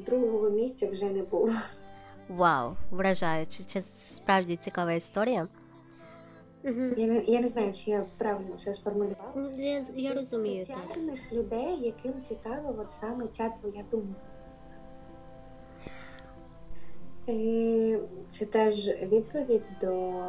другого 0.06 0.50
місця 0.50 0.90
вже 0.90 1.10
не 1.10 1.22
було. 1.22 1.52
Вау, 2.28 2.76
вражаюче. 2.90 3.62
Це 3.64 3.82
справді 4.04 4.56
цікава 4.56 4.92
історія. 4.92 5.46
Я 6.64 7.06
не 7.06 7.24
я 7.26 7.40
не 7.40 7.48
знаю, 7.48 7.72
чи 7.72 7.90
я 7.90 8.06
правильно 8.18 8.54
все 8.56 8.74
сформулювала. 8.74 9.32
Ну, 9.34 9.50
я 9.56 9.84
я 9.94 10.14
розумію. 10.14 10.64
Ти 10.64 10.72
тягнеш 10.72 11.32
людей, 11.32 11.78
яким 11.80 12.20
цікава 12.20 12.74
от 12.78 12.90
саме 12.90 13.26
ця 13.28 13.48
твоя 13.48 13.84
думка. 13.90 14.20
І 17.26 17.98
Це 18.28 18.46
теж 18.46 18.88
відповідь 18.88 19.62
до 19.80 20.22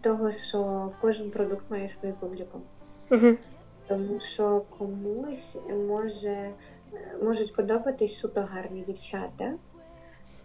того, 0.00 0.32
що 0.32 0.90
кожен 1.00 1.30
продукт 1.30 1.70
має 1.70 1.88
свою 1.88 2.14
публіку. 2.14 2.60
Угу. 3.10 3.36
Тому 3.86 4.20
що 4.20 4.62
комусь 4.78 5.58
може 5.88 6.50
можуть 7.22 7.54
подобатись 7.54 8.20
суто 8.20 8.40
гарні 8.40 8.80
дівчата, 8.80 9.54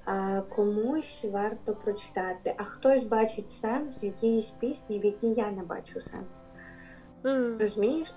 а 0.06 0.42
комусь 0.42 1.26
варто 1.32 1.74
прочитати. 1.74 2.56
А 2.58 2.64
хтось 2.64 3.04
бачить 3.04 3.50
сенс 3.50 4.04
в 4.04 4.06
якійсь 4.06 4.50
пісні, 4.50 5.00
в 5.00 5.06
якій 5.06 5.34
я 5.34 5.52
не 5.52 5.64
бачу 5.64 6.00
сенс. 6.00 6.44
Mm. 7.24 7.58
Розумієш? 7.58 8.16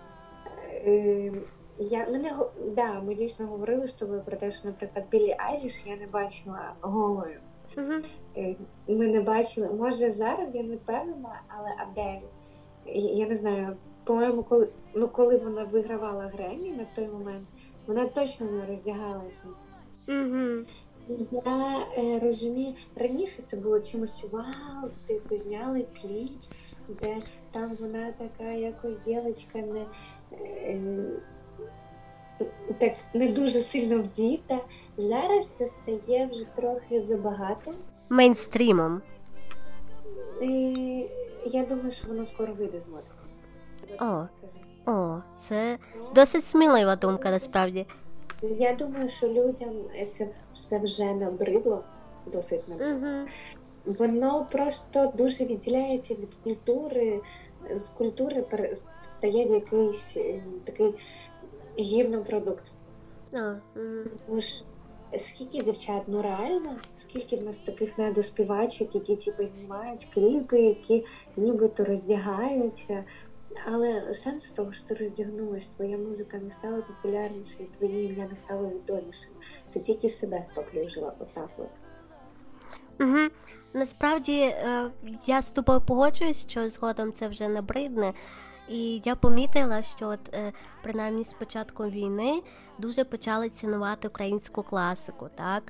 Е, 0.87 1.33
я 1.79 2.07
ну, 2.11 2.19
не 2.19 2.37
да, 2.75 3.01
Ми 3.01 3.15
дійсно 3.15 3.47
говорили 3.47 3.89
з 3.89 3.93
тобою 3.93 4.23
про 4.23 4.37
те, 4.37 4.51
що, 4.51 4.69
наприклад, 4.69 5.07
Білі 5.11 5.37
Айліш 5.39 5.87
я 5.87 5.97
не 5.97 6.07
бачила 6.07 6.73
голою. 6.81 7.41
Mm-hmm. 7.79 8.57
Ми 8.89 9.07
не 9.07 9.21
бачили. 9.21 9.73
Може 9.73 10.11
зараз 10.11 10.55
я 10.55 10.63
не 10.63 10.77
впевнена, 10.77 11.41
але 11.49 11.75
Адель, 11.79 12.27
я 12.95 13.29
не 13.29 13.35
знаю, 13.35 13.77
по-моєму, 14.05 14.43
коли 14.43 14.69
ну, 14.95 15.09
коли 15.09 15.37
вона 15.37 15.65
вигравала 15.65 16.27
Гремі 16.27 16.71
на 16.71 16.87
той 16.95 17.09
момент, 17.09 17.49
вона 17.87 18.07
точно 18.07 18.51
не 18.51 18.67
роздягалася. 18.67 19.45
Mm-hmm. 20.09 20.67
Я 21.31 21.87
е, 21.99 22.19
розумію, 22.19 22.75
раніше 22.97 23.43
це 23.43 23.57
було 23.57 23.81
чимось 23.81 24.27
вау, 24.33 24.91
типу 25.07 25.37
зняли 25.37 25.87
кліп, 26.03 26.29
де 26.89 27.19
там 27.51 27.77
вона 27.81 28.13
така 28.13 28.53
якось 28.53 28.99
дівчинка 28.99 29.59
не 29.59 29.87
е, 30.33 30.81
так 32.79 32.93
не 33.15 33.29
дуже 33.29 33.61
сильно 33.61 34.03
вдіта. 34.03 34.59
Зараз 34.97 35.47
це 35.47 35.67
стає 35.67 36.29
вже 36.33 36.45
трохи 36.57 37.01
забагато. 37.01 37.75
Мейнстрімом. 38.09 39.03
І 40.43 41.07
Я 41.47 41.65
думаю, 41.65 41.93
що 41.93 42.09
воно 42.09 42.27
скоро 42.27 42.55
вийде 42.55 42.79
з 42.79 42.89
моди. 42.89 43.11
О, 44.01 44.27
о, 44.91 45.23
це 45.41 45.79
досить 46.15 46.45
смілива 46.45 46.97
думка 46.97 47.31
насправді. 47.31 47.87
Я 48.43 48.75
думаю, 48.75 49.09
що 49.09 49.29
людям 49.29 49.73
це 50.09 50.29
все 50.53 50.79
вже 50.79 51.15
набридло, 51.15 51.85
досить 52.27 52.69
набридло. 52.69 53.09
Угу. 53.09 53.29
Воно 53.85 54.47
просто 54.53 55.13
дуже 55.17 55.45
відділяється 55.45 56.15
від 56.15 56.35
культури, 56.45 57.21
з 57.75 57.89
культури 57.89 58.47
стає 59.01 59.47
в 59.47 59.51
якийсь 59.51 60.17
е, 60.17 60.43
такий 61.79 61.85
гівнопродукт. 61.85 62.65
Тому 64.27 64.41
що 64.41 64.65
скільки 65.19 65.63
дівчат, 65.63 66.03
ну 66.07 66.23
реально, 66.23 66.77
скільки 66.97 67.37
в 67.37 67.43
нас 67.43 67.57
таких 67.57 67.99
недоспівачок, 67.99 68.95
які 68.95 69.17
типу, 69.17 69.47
знімають 69.47 70.09
кліпи, 70.15 70.61
які 70.61 71.05
нібито 71.37 71.85
роздягаються, 71.85 73.05
Але 73.67 74.15
сенс 74.15 74.51
того, 74.51 74.73
що 74.73 74.87
ти 74.87 74.95
роздягнулась, 74.95 75.67
твоя 75.67 75.99
музика 75.99 76.39
не 76.39 76.51
стала 76.51 76.83
популярнішою, 76.83 77.69
твоє 77.79 78.05
ім'я 78.05 78.27
не 78.31 78.37
стало 78.37 78.69
відомішим. 78.69 79.33
Ти 79.71 79.81
тільки 79.81 80.09
себе 80.09 80.45
споплюжила 80.45 81.13
отак 81.19 81.51
от. 81.59 81.71
Угу. 83.01 83.29
Насправді 83.73 84.41
е, 84.41 84.91
я 85.27 85.43
з 85.43 85.53
тобою 85.53 85.81
погоджуюсь, 85.81 86.47
що 86.49 86.71
згодом 86.71 87.13
це 87.13 87.29
вже 87.29 87.49
набридне. 87.49 88.15
І 88.69 89.03
я 89.05 89.17
помітила, 89.17 89.83
що 89.83 90.09
от 90.09 90.35
е, 90.35 90.53
принаймні 90.83 91.25
з 91.25 91.33
початком 91.33 91.91
війни 91.91 92.43
дуже 92.79 93.05
почали 93.05 93.51
цінувати 93.51 94.09
українську 94.09 94.63
класику, 94.63 95.29
так 95.35 95.63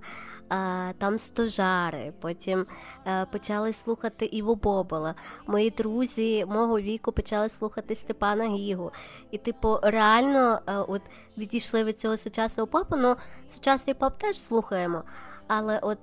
там 0.99 1.19
стожари, 1.19 2.13
потім 2.21 2.67
е, 3.07 3.27
почали 3.33 3.73
слухати 3.73 4.25
Іву 4.27 4.55
Бобола. 4.55 5.15
Мої 5.47 5.71
друзі 5.71 6.45
мого 6.49 6.81
віку 6.81 7.13
почали 7.13 7.49
слухати 7.49 7.95
Степана 7.95 8.45
Гігу. 8.45 8.93
І, 9.31 9.39
типу, 9.39 9.79
реально 9.83 10.61
е, 10.67 10.77
от 10.77 11.03
відійшли 11.39 11.85
від 11.85 11.99
цього 11.99 12.17
сучасного 12.17 12.67
попу. 12.67 12.97
Ну, 12.97 13.17
сучасний 13.49 13.95
поп 13.95 14.19
теж 14.19 14.41
слухаємо. 14.41 15.03
Але 15.47 15.79
от 15.79 15.99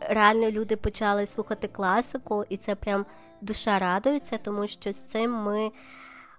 реально 0.00 0.50
люди 0.50 0.76
почали 0.76 1.26
слухати 1.26 1.68
класику, 1.68 2.44
і 2.48 2.56
це 2.56 2.74
прям 2.74 3.06
душа 3.40 3.78
радується, 3.78 4.38
тому 4.38 4.66
що 4.66 4.92
з 4.92 4.96
цим 4.96 5.32
ми 5.32 5.70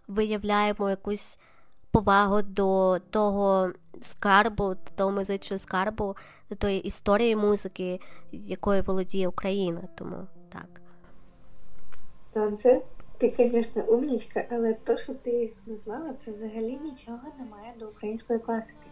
виявляємо 0.08 0.90
якусь 0.90 1.38
повагу 1.92 2.42
до 2.42 3.00
того 3.10 3.72
скарбу, 4.02 4.64
до 4.64 4.92
того 4.96 5.12
музичного 5.12 5.60
скарбу, 5.60 6.16
до 6.50 6.56
тої 6.56 6.80
історії 6.80 7.36
музики, 7.36 8.00
якою 8.32 8.84
володіє 8.84 9.28
Україна. 9.28 9.82
Тому 9.96 10.16
так. 10.50 10.82
Сонце, 12.34 12.82
ти, 13.18 13.30
звісно, 13.30 13.84
умнічка, 13.84 14.46
але 14.52 14.74
то, 14.74 14.98
що 14.98 15.14
ти 15.14 15.32
їх 15.32 15.52
назвала, 15.66 16.14
це 16.14 16.32
взагалі 16.32 16.80
нічого 16.84 17.20
немає 17.40 17.74
до 17.80 17.88
української 17.88 18.40
класики. 18.40 18.88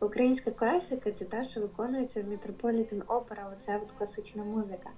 Українська 0.00 0.50
класика 0.50 1.12
це 1.12 1.24
та, 1.24 1.42
що 1.42 1.60
виконується 1.60 2.22
в 2.22 2.28
Метрополітен 2.28 3.02
Опера, 3.06 3.52
оця 3.56 3.80
от 3.82 3.92
класична 3.92 4.44
музика. 4.44 4.90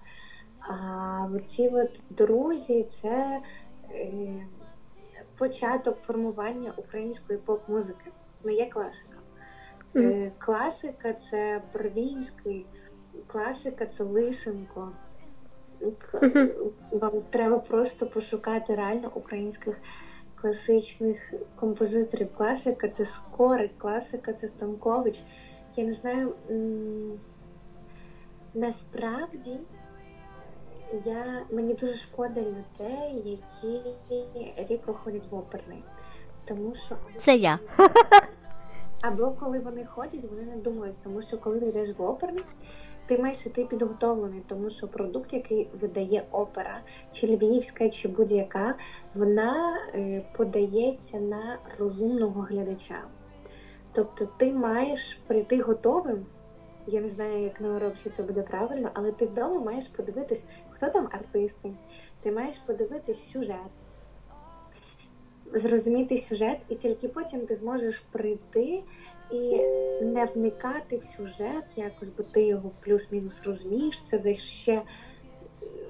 А 0.61 1.29
ці 1.45 1.69
от 1.69 2.03
друзі, 2.11 2.85
це 2.85 3.41
е, 3.91 4.47
початок 5.39 6.01
формування 6.01 6.73
української 6.77 7.39
поп-музики. 7.39 8.11
Це 8.31 8.49
не 8.49 8.55
є 8.55 8.67
класика. 8.67 9.17
Mm. 9.95 10.31
Класика 10.39 11.13
це 11.13 11.63
Бродінський, 11.75 12.67
класика 13.27 13.87
це 13.87 14.05
Лисенко. 14.05 14.93
Вам 16.91 17.23
треба 17.31 17.59
просто 17.59 18.07
пошукати 18.07 18.75
реально 18.75 19.11
українських 19.15 19.81
класичних 20.35 21.33
композиторів. 21.57 22.35
Класика 22.35 22.89
це 22.89 23.05
Скорик, 23.05 23.79
класика 23.79 24.33
це 24.33 24.47
Станкович. 24.47 25.23
Я 25.77 25.85
не 25.85 25.93
знаю. 25.93 26.35
Насправді 28.55 29.59
я 31.05 31.47
мені 31.51 31.75
дуже 31.75 31.95
шкода 31.95 32.41
людей, 32.41 33.41
які 33.55 33.81
рідко 34.69 34.95
ходять 34.95 35.29
в 35.31 35.35
оперний. 35.35 35.83
Тому 36.45 36.75
що 36.75 36.97
це 37.21 37.37
я. 37.37 37.59
Або 39.01 39.31
коли 39.31 39.59
вони 39.59 39.85
ходять, 39.85 40.25
вони 40.31 40.43
не 40.43 40.57
думають, 40.57 40.97
тому 41.05 41.23
що 41.23 41.39
коли 41.39 41.61
ти 41.61 41.67
йдеш 41.67 41.89
в 41.99 42.03
оперний, 42.03 42.45
ти 43.07 43.19
маєш 43.19 43.47
іти 43.47 43.65
підготовлений, 43.65 44.43
тому 44.47 44.71
що 44.71 44.89
продукт, 44.89 45.33
який 45.33 45.69
видає 45.81 46.27
опера, 46.31 46.81
чи 47.13 47.27
львівська, 47.27 47.89
чи 47.89 48.09
будь-яка, 48.09 48.75
вона 49.17 49.79
е, 49.95 50.23
подається 50.37 51.21
на 51.21 51.59
розумного 51.79 52.41
глядача. 52.41 53.03
Тобто 53.93 54.29
ти 54.37 54.53
маєш 54.53 55.15
прийти 55.27 55.61
готовим 55.61 56.27
я 56.87 57.01
не 57.01 57.09
знаю, 57.09 57.43
як 57.43 57.61
на 57.61 57.69
уроці 57.69 58.11
це 58.11 58.23
буде 58.23 58.43
правильно, 58.43 58.91
але 58.95 59.13
ти 59.13 59.27
вдома 59.27 59.61
маєш 59.61 59.87
подивитись, 59.87 60.47
хто 60.71 60.89
там 60.89 61.09
артисти, 61.13 61.71
ти 62.21 62.33
маєш 62.33 62.59
подивитись 62.59 63.31
сюжет, 63.31 63.73
зрозуміти 65.53 66.17
сюжет, 66.17 66.59
і 66.69 66.75
тільки 66.75 67.09
потім 67.09 67.47
ти 67.47 67.55
зможеш 67.55 68.01
прийти 68.01 68.83
і 69.31 69.63
не 70.03 70.25
вникати 70.25 70.97
в 70.97 71.03
сюжет 71.03 71.79
якось, 71.79 72.09
бо 72.09 72.23
ти 72.23 72.47
його 72.47 72.71
плюс-мінус 72.81 73.47
розумієш. 73.47 74.03
Це 74.03 74.17
вже 74.17 74.35
ще 74.35 74.83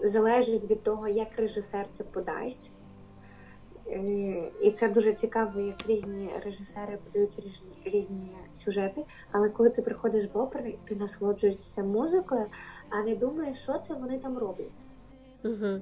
залежить 0.02 0.70
від 0.70 0.82
того, 0.82 1.08
як 1.08 1.28
режисер 1.38 1.86
це 1.90 2.04
подасть. 2.04 2.72
Е, 3.90 4.52
і 4.62 4.70
це 4.70 4.88
дуже 4.88 5.12
цікаво, 5.12 5.60
як 5.60 5.86
різні 5.86 6.30
режисери 6.44 6.98
подають 7.04 7.38
різні 7.38 7.70
різні 7.84 8.36
сюжети. 8.52 9.04
Але 9.32 9.48
коли 9.48 9.70
ти 9.70 9.82
приходиш 9.82 10.30
в 10.32 10.38
опери, 10.38 10.78
ти 10.84 10.96
насолоджуєшся 10.96 11.82
музикою, 11.82 12.46
а 12.90 13.02
не 13.02 13.16
думаєш, 13.16 13.56
що 13.56 13.78
це 13.78 13.94
вони 13.94 14.18
там 14.18 14.38
роблять. 14.38 14.80
Угу. 15.44 15.80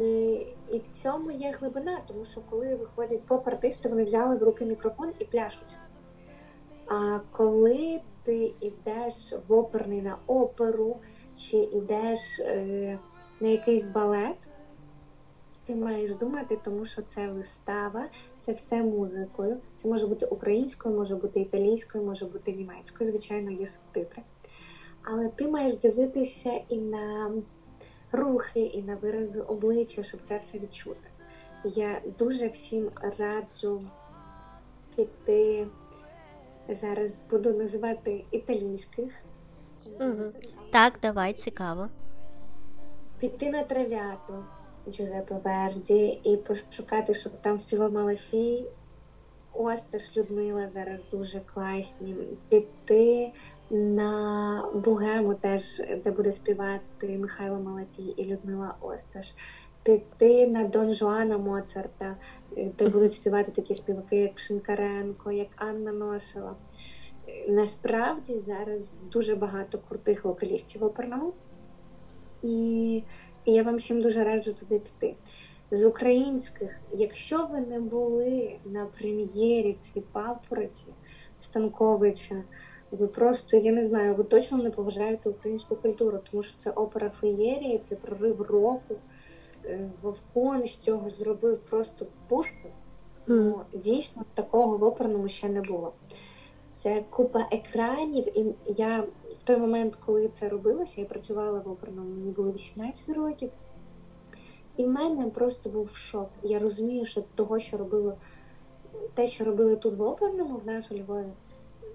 І 0.00 0.46
і 0.72 0.78
в 0.78 0.82
цьому 0.82 1.30
є 1.30 1.52
глибина, 1.52 1.98
тому 2.06 2.24
що 2.24 2.40
коли 2.50 2.74
виходять 2.74 3.22
поп-артисти, 3.28 3.88
вони 3.88 4.04
взяли 4.04 4.36
в 4.36 4.42
руки 4.42 4.64
мікрофон 4.64 5.12
і 5.18 5.24
пляшуть. 5.24 5.76
А 6.86 7.18
коли 7.30 8.00
ти 8.22 8.54
йдеш 8.60 9.34
в 9.48 9.52
оперний 9.52 10.02
на 10.02 10.16
оперу, 10.26 10.96
чи 11.34 11.56
йдеш 11.56 12.40
е, 12.40 12.98
на 13.40 13.48
якийсь 13.48 13.86
балет 13.86 14.36
ти 15.68 15.76
маєш 15.76 16.14
думати, 16.14 16.58
тому 16.64 16.84
що 16.84 17.02
це 17.02 17.28
вистава, 17.28 18.08
це 18.38 18.52
все 18.52 18.82
музикою. 18.82 19.60
Це 19.76 19.88
може 19.88 20.06
бути 20.06 20.26
українською, 20.26 20.94
може 20.94 21.16
бути 21.16 21.40
італійською, 21.40 22.04
може 22.04 22.26
бути 22.26 22.52
німецькою. 22.52 23.10
Звичайно, 23.10 23.50
є 23.50 23.66
субтитри. 23.66 24.22
Але 25.02 25.28
ти 25.28 25.48
маєш 25.48 25.76
дивитися 25.76 26.60
і 26.68 26.76
на 26.76 27.32
рухи, 28.12 28.60
і 28.60 28.82
на 28.82 28.96
вирази 28.96 29.42
обличчя, 29.42 30.02
щоб 30.02 30.20
це 30.22 30.38
все 30.38 30.58
відчути. 30.58 31.08
Я 31.64 32.02
дуже 32.18 32.48
всім 32.48 32.90
раджу 33.18 33.80
піти. 34.96 35.66
Зараз 36.68 37.24
буду 37.30 37.52
називати 37.52 38.24
італійських. 38.30 39.12
Угу. 40.00 40.30
Так, 40.72 40.98
давай, 41.02 41.32
цікаво. 41.32 41.88
Піти 43.18 43.50
на 43.50 43.62
трав'яту. 43.62 44.44
Джузеппе 44.90 45.40
Верді 45.44 46.20
і 46.24 46.36
пошукати, 46.36 47.14
щоб 47.14 47.32
там 47.42 47.58
співав 47.58 47.92
Малафій. 47.92 48.64
Ось 49.52 49.84
теж 49.84 50.16
Людмила 50.16 50.68
зараз 50.68 51.00
дуже 51.10 51.40
класні. 51.40 52.14
Піти 52.48 53.32
на 53.70 54.64
Богему, 54.74 55.34
теж, 55.34 55.82
де 56.04 56.10
буде 56.10 56.32
співати 56.32 57.18
Михайло 57.18 57.60
Малафій 57.60 58.14
і 58.16 58.24
Людмила 58.24 58.74
Осташ. 58.80 59.34
Піти 59.82 60.48
на 60.48 60.64
Дон 60.64 60.92
Жуана 60.92 61.38
Моцарта, 61.38 62.16
де 62.56 62.88
будуть 62.88 63.12
співати 63.12 63.50
такі 63.50 63.74
співаки, 63.74 64.16
як 64.16 64.38
Шинкаренко, 64.38 65.32
як 65.32 65.48
Анна 65.56 65.92
Носова. 65.92 66.56
Насправді 67.48 68.38
зараз 68.38 68.92
дуже 69.12 69.36
багато 69.36 69.78
крутих 69.88 70.24
вокалістів 70.24 70.84
оперному. 70.84 71.32
І 72.42 73.02
і 73.48 73.52
я 73.52 73.62
вам 73.62 73.76
всім 73.76 74.02
дуже 74.02 74.24
раджу 74.24 74.52
туди 74.52 74.78
піти. 74.78 75.14
З 75.70 75.84
українських, 75.84 76.70
якщо 76.92 77.46
ви 77.52 77.60
не 77.60 77.80
були 77.80 78.56
на 78.64 78.86
прем'єрі 78.86 79.76
ці 79.78 80.00
папороті 80.00 80.86
Станковича, 81.40 82.42
ви 82.90 83.06
просто, 83.06 83.56
я 83.56 83.72
не 83.72 83.82
знаю, 83.82 84.14
ви 84.14 84.24
точно 84.24 84.58
не 84.58 84.70
поважаєте 84.70 85.28
українську 85.28 85.76
культуру, 85.76 86.18
тому 86.30 86.42
що 86.42 86.54
це 86.58 86.70
опера 86.70 87.10
феєрія, 87.10 87.78
це 87.78 87.96
прорив 87.96 88.40
року. 88.40 88.94
Е, 89.64 89.90
Вовкон 90.02 90.66
з 90.66 90.76
цього 90.76 91.10
зробив 91.10 91.58
просто 91.58 92.06
пушку. 92.28 92.68
Ну, 93.26 93.60
Дійсно, 93.72 94.24
такого 94.34 94.78
в 94.78 94.84
оперному 94.84 95.28
ще 95.28 95.48
не 95.48 95.60
було. 95.60 95.92
Це 96.68 97.04
купа 97.10 97.48
екранів, 97.52 98.38
і 98.38 98.54
я 98.66 99.04
в 99.38 99.42
той 99.42 99.56
момент, 99.56 99.96
коли 100.06 100.28
це 100.28 100.48
робилося, 100.48 101.00
я 101.00 101.06
працювала 101.06 101.58
в 101.60 101.70
оперному, 101.70 102.10
мені 102.10 102.30
було 102.30 102.52
18 102.52 103.16
років, 103.16 103.50
і 104.76 104.84
в 104.84 104.88
мене 104.88 105.26
просто 105.26 105.70
був 105.70 105.90
шок. 105.96 106.30
Я 106.42 106.58
розумію, 106.58 107.06
що 107.06 107.22
того, 107.34 107.58
що 107.58 107.76
робило 107.76 108.16
те, 109.14 109.26
що 109.26 109.44
робили 109.44 109.76
тут 109.76 109.94
в 109.94 110.02
оперному, 110.02 110.56
в 110.56 110.66
нас 110.66 110.92
у 110.92 110.94
Львові, 110.94 111.26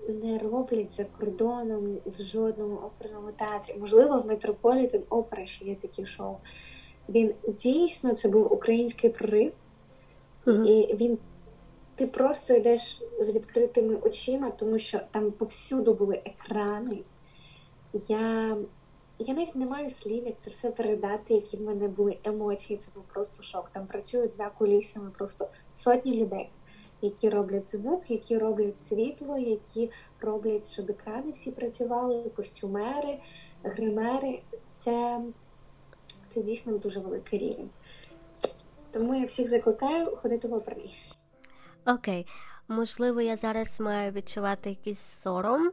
не 0.08 0.40
роблять 0.40 0.92
за 0.92 1.04
кордоном 1.04 1.98
в 2.06 2.24
жодному 2.24 2.76
оперному 2.76 3.32
театрі. 3.32 3.76
Можливо, 3.80 4.20
в 4.20 4.26
Метрополітен 4.26 5.02
опера 5.10 5.46
ще 5.46 5.66
є 5.66 5.76
такі 5.76 6.06
шоу. 6.06 6.36
Він 7.10 7.34
дійсно 7.48 8.14
це 8.14 8.30
був 8.30 8.54
український 8.54 9.10
прорив, 9.10 9.52
uh-huh. 10.46 10.66
і 10.66 10.96
він 10.96 11.18
ти 11.96 12.08
просто 12.08 12.54
йдеш 12.54 13.02
з 13.20 13.36
відкритими 13.36 13.96
очима, 13.96 14.52
тому 14.52 14.80
що 14.80 15.00
там 15.12 15.32
повсюду 15.32 15.94
були 15.94 16.22
екрани. 16.26 17.00
Я 17.94 18.58
я 19.20 19.34
навіть 19.34 19.56
не 19.56 19.66
маю 19.66 19.90
слів, 19.90 20.26
як 20.26 20.40
це 20.40 20.50
все 20.52 20.72
передати, 20.72 21.34
які 21.34 21.58
в 21.58 21.62
мене 21.62 21.88
були 21.88 22.18
емоції. 22.24 22.78
Це 22.78 22.92
був 22.96 23.04
просто 23.04 23.44
шок. 23.44 23.70
Там 23.74 23.88
працюють 23.88 24.34
за 24.34 24.50
кулісами 24.50 25.12
просто 25.18 25.50
сотні 25.74 26.14
людей, 26.14 26.50
які 27.02 27.30
роблять 27.30 27.72
звук, 27.72 28.12
які 28.12 28.38
роблять 28.38 28.80
світло, 28.80 29.38
які 29.38 29.92
роблять, 30.22 30.72
щоб 30.72 30.90
екрани 30.90 31.32
всі 31.32 31.52
працювали, 31.52 32.30
костюмери, 32.36 33.20
гримери. 33.64 34.42
Це, 34.70 35.22
Це 36.34 36.42
дійсно 36.42 36.78
дуже 36.78 37.00
великий 37.00 37.40
рівень. 37.40 37.70
Тому 38.92 39.16
я 39.16 39.26
всіх 39.26 39.48
закликаю 39.48 40.16
ходити 40.16 40.48
в 40.48 40.54
оперний. 40.54 40.92
Окей, 41.86 42.28
можливо, 42.68 43.22
я 43.22 43.38
зараз 43.38 43.80
маю 43.80 44.12
відчувати 44.12 44.70
якийсь 44.70 45.00
сором 45.00 45.72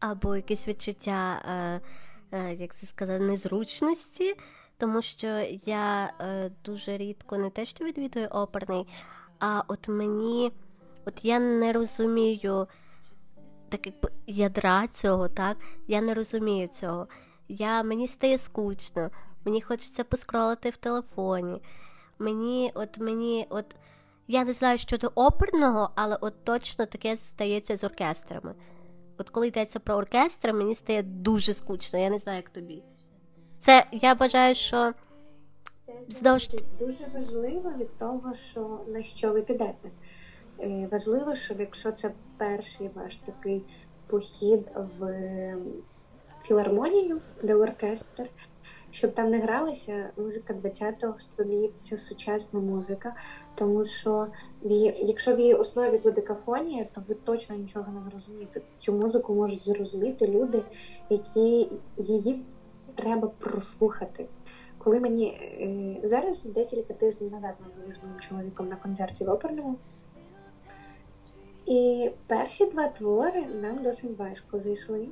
або 0.00 0.36
якесь 0.36 0.68
відчуття, 0.68 1.42
е, 1.48 1.80
е, 2.38 2.54
як 2.54 2.76
це 2.76 2.86
сказати, 2.86 3.24
незручності, 3.24 4.34
тому 4.78 5.02
що 5.02 5.26
я 5.66 6.12
е, 6.20 6.50
дуже 6.64 6.96
рідко 6.96 7.36
не 7.36 7.50
те, 7.50 7.66
що 7.66 7.84
відвідую 7.84 8.26
оперний, 8.26 8.86
а 9.38 9.62
от 9.68 9.88
мені, 9.88 10.52
от 11.04 11.24
я 11.24 11.38
не 11.38 11.72
розумію 11.72 12.68
так 13.68 13.86
якби 13.86 14.08
ядра 14.26 14.88
цього, 14.88 15.28
так? 15.28 15.56
Я 15.88 16.00
не 16.00 16.14
розумію 16.14 16.68
цього. 16.68 17.06
Я, 17.48 17.82
Мені 17.82 18.08
стає 18.08 18.38
скучно, 18.38 19.10
мені 19.44 19.62
хочеться 19.62 20.04
поскролити 20.04 20.70
в 20.70 20.76
телефоні. 20.76 21.62
Мені, 22.18 22.72
от 22.74 22.98
мені, 22.98 23.46
от 23.50 23.76
я 24.32 24.44
не 24.44 24.52
знаю 24.52 24.78
щодо 24.78 25.12
оперного, 25.14 25.90
але 25.94 26.16
от 26.20 26.44
точно 26.44 26.86
таке 26.86 27.16
стається 27.16 27.76
з 27.76 27.84
оркестрами. 27.84 28.54
От 29.18 29.30
коли 29.30 29.48
йдеться 29.48 29.80
про 29.80 29.94
оркестр, 29.94 30.52
мені 30.52 30.74
стає 30.74 31.02
дуже 31.02 31.54
скучно, 31.54 31.98
я 31.98 32.10
не 32.10 32.18
знаю, 32.18 32.36
як 32.36 32.48
тобі. 32.48 32.82
Це 33.60 33.86
я 33.92 34.14
вважаю, 34.14 34.54
що 34.54 34.92
Знову 36.08 36.38
ж 36.38 36.48
дуже 36.78 37.06
важливо 37.14 37.72
від 37.78 37.98
того, 37.98 38.34
що 38.34 38.80
на 38.88 39.02
що 39.02 39.32
ви 39.32 39.42
підете. 39.42 39.90
Е, 40.60 40.88
важливо, 40.92 41.34
щоб 41.34 41.60
якщо 41.60 41.92
це 41.92 42.10
перший 42.36 42.90
ваш 42.94 43.16
такий 43.16 43.62
похід 44.06 44.70
в 45.00 45.14
філармонію, 46.42 47.20
де 47.42 47.54
оркестр, 47.54 48.28
щоб 48.92 49.14
там 49.14 49.30
не 49.30 49.40
гралася 49.40 50.10
музика 50.16 50.54
20-го 50.54 51.18
століття, 51.18 51.96
сучасна 51.96 52.60
музика, 52.60 53.14
тому 53.54 53.84
що 53.84 54.26
якщо 55.02 55.36
в 55.36 55.40
її 55.40 55.54
основі 55.54 55.98
додекафонія, 55.98 56.86
то 56.92 57.02
ви 57.08 57.14
точно 57.14 57.56
нічого 57.56 57.92
не 57.92 58.00
зрозумієте. 58.00 58.60
Цю 58.76 58.92
музику 58.92 59.34
можуть 59.34 59.64
зрозуміти 59.64 60.26
люди, 60.26 60.62
які 61.10 61.70
її 61.96 62.42
треба 62.94 63.28
прослухати. 63.38 64.26
Коли 64.78 65.00
мені 65.00 65.26
е, 65.28 66.06
зараз 66.06 66.44
декілька 66.44 66.94
тижнів 66.94 67.32
назад 67.32 67.54
ми 67.60 67.80
були 67.80 67.92
з 67.92 68.02
моїм 68.02 68.20
чоловіком 68.20 68.68
на 68.68 68.76
концерті 68.76 69.24
в 69.24 69.30
оперному, 69.30 69.76
і 71.66 72.10
перші 72.26 72.66
два 72.66 72.88
твори 72.88 73.46
нам 73.46 73.82
досить 73.82 74.18
важко 74.18 74.58
зайшли, 74.58 75.08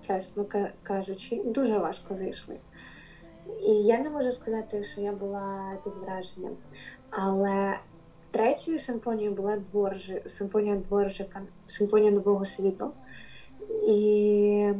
чесно 0.00 0.46
кажучи, 0.82 1.42
дуже 1.44 1.78
важко 1.78 2.14
зайшли. 2.14 2.56
І 3.66 3.72
я 3.72 3.98
не 3.98 4.10
можу 4.10 4.32
сказати, 4.32 4.82
що 4.82 5.00
я 5.00 5.12
була 5.12 5.78
під 5.84 5.92
враженням. 5.92 6.56
Але 7.10 7.78
третьою 8.30 8.78
симфонією 8.78 9.34
була 9.34 9.56
дворжи, 9.56 10.22
симфонія 10.26 10.76
дворжика, 10.76 11.42
симфонія 11.66 12.10
нового 12.10 12.44
світу. 12.44 12.90
І 13.88 14.72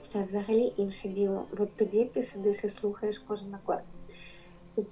це 0.00 0.24
взагалі 0.24 0.72
інше 0.76 1.08
діло. 1.08 1.44
От 1.58 1.76
тоді 1.76 2.04
ти 2.04 2.22
сидиш 2.22 2.64
і 2.64 2.68
слухаєш 2.68 3.18
кожен 3.18 3.54
акорд. 3.54 3.84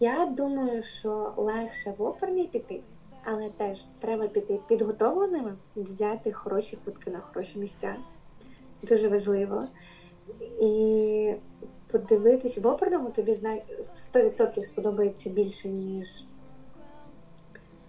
Я 0.00 0.26
думаю, 0.26 0.82
що 0.82 1.34
легше 1.36 1.94
в 1.98 2.02
оперні 2.02 2.44
піти, 2.44 2.82
але 3.24 3.50
теж 3.50 3.86
треба 3.86 4.28
піти 4.28 4.60
підготовленими, 4.68 5.56
взяти 5.76 6.32
хороші 6.32 6.78
кутки 6.84 7.10
на 7.10 7.20
хороші 7.20 7.58
місця. 7.58 7.96
Дуже 8.82 9.08
важливо. 9.08 9.64
І 10.60 11.34
подивитись 11.90 12.58
в 12.58 12.66
оперному, 12.66 13.10
тобі 13.10 13.32
знає 13.32 13.62
100% 13.80 14.62
сподобається 14.62 15.30
більше, 15.30 15.68
ніж 15.68 16.24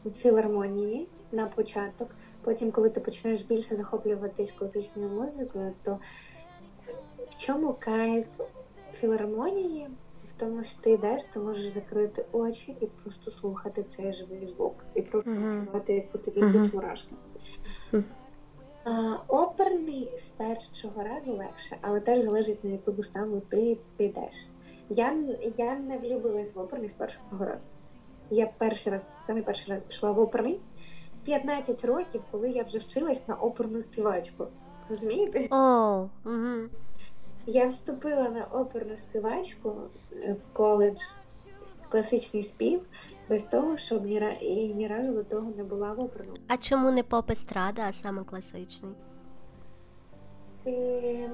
в 0.06 0.12
філармонії 0.12 1.08
на 1.32 1.48
початок. 1.48 2.10
Потім, 2.42 2.72
коли 2.72 2.90
ти 2.90 3.00
почнеш 3.00 3.42
більше 3.42 3.76
захоплюватись 3.76 4.52
класичною 4.52 5.10
музикою, 5.10 5.74
то 5.84 6.00
в 7.30 7.38
чому 7.38 7.76
кайф 7.80 8.28
філармонії? 8.94 9.88
В 10.28 10.34
тому, 10.34 10.64
що 10.64 10.82
ти 10.82 10.92
йдеш, 10.92 11.24
ти 11.24 11.40
можеш 11.40 11.70
закрити 11.70 12.26
очі 12.32 12.78
і 12.82 12.86
просто 12.86 13.32
слухати 13.32 13.84
цей 13.84 14.14
живий 14.14 14.48
звук, 14.48 14.76
і 14.96 15.02
просто 15.02 15.32
відчувати, 15.32 15.94
mm-hmm. 15.94 15.96
як 16.14 16.22
тобі 16.22 16.40
йдуть 16.40 16.74
мурашки. 16.74 17.16
Mm-hmm. 17.92 18.04
А, 18.88 19.16
Оперний 19.28 20.12
з 20.18 20.24
першого 20.24 21.04
разу 21.04 21.34
легше, 21.34 21.78
але 21.82 22.00
теж 22.00 22.20
залежить 22.20 22.64
на 22.64 22.70
яку 22.70 22.92
виставу 22.92 23.40
ти 23.40 23.78
підеш. 23.98 24.48
Я 24.90 25.18
я 25.42 25.80
не 25.80 25.98
влюбилась 25.98 26.56
в 26.56 26.60
оперний 26.60 26.90
з 26.90 26.94
першого 26.94 27.46
разу. 27.46 27.66
Я 28.30 28.52
перший 28.58 28.94
раз, 28.94 29.12
саме 29.16 29.42
перший 29.42 29.74
раз 29.74 29.84
пішла 29.84 30.12
в 30.12 30.20
оперний 30.20 30.60
15 31.26 31.86
років, 31.86 32.22
коли 32.32 32.50
я 32.50 32.64
вже 32.64 32.78
вчилась 32.78 33.28
на 33.28 33.36
оперну 33.36 33.80
співачку. 33.80 34.48
Розумієте? 34.90 35.40
Oh, 35.40 36.10
угу. 36.26 36.70
Я 37.46 37.68
вступила 37.68 38.30
на 38.30 38.46
оперну 38.46 38.98
співачку 38.98 39.76
в 40.12 40.54
коледж 40.54 41.02
класичний 41.90 42.44
спів 42.44 42.82
без 43.30 43.46
того, 43.46 43.78
щоб 43.78 44.06
ні, 44.06 44.38
і 44.42 44.74
ні 44.74 44.88
разу 44.88 45.14
до 45.14 45.24
того 45.24 45.52
не 45.58 45.64
була 45.64 45.94
в 45.94 46.00
оперному. 46.00 46.38
А 46.48 46.58
чому 46.58 46.92
не 46.92 47.04
поп 47.04 47.32
естрада, 47.32 47.82
а 47.90 47.94
саме 47.94 48.24
класичний? 48.24 48.92
І... 50.66 51.28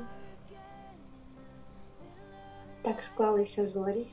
Так 2.81 3.01
склалися 3.01 3.63
зорі. 3.63 4.05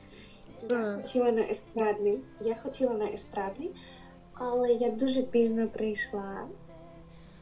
Я 0.69 0.77
mm. 0.77 0.95
хотіла 0.95 1.31
на 1.31 1.41
естрадний. 1.41 2.19
Я 2.41 2.55
хотіла 2.55 2.93
на 2.93 3.05
естрадний, 3.05 3.71
але 4.33 4.73
я 4.73 4.89
дуже 4.89 5.23
пізно 5.23 5.67
прийшла 5.67 6.45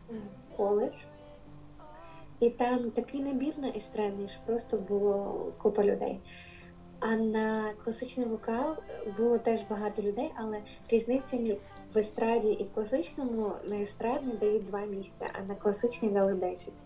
в 0.10 0.58
коледж. 0.58 0.95
І 2.39 2.49
там 2.49 2.91
такий 2.91 3.21
набір 3.21 3.54
на 3.58 3.67
естрадний, 3.67 4.28
що 4.28 4.39
просто 4.45 4.78
було 4.78 5.45
купа 5.58 5.84
людей. 5.84 6.19
А 7.00 7.16
на 7.16 7.74
класичний 7.84 8.28
вокал 8.28 8.76
було 9.18 9.38
теж 9.38 9.64
багато 9.70 10.02
людей, 10.02 10.32
але 10.36 10.62
різниця 10.90 11.38
в 11.94 11.98
естраді 11.98 12.52
і 12.52 12.64
в 12.64 12.74
класичному 12.74 13.52
на 13.64 13.82
естрадний 13.82 14.38
дають 14.38 14.66
два 14.66 14.86
місця, 14.86 15.26
а 15.40 15.44
на 15.44 15.56
класичний 15.56 16.12
дали 16.12 16.34
10. 16.34 16.84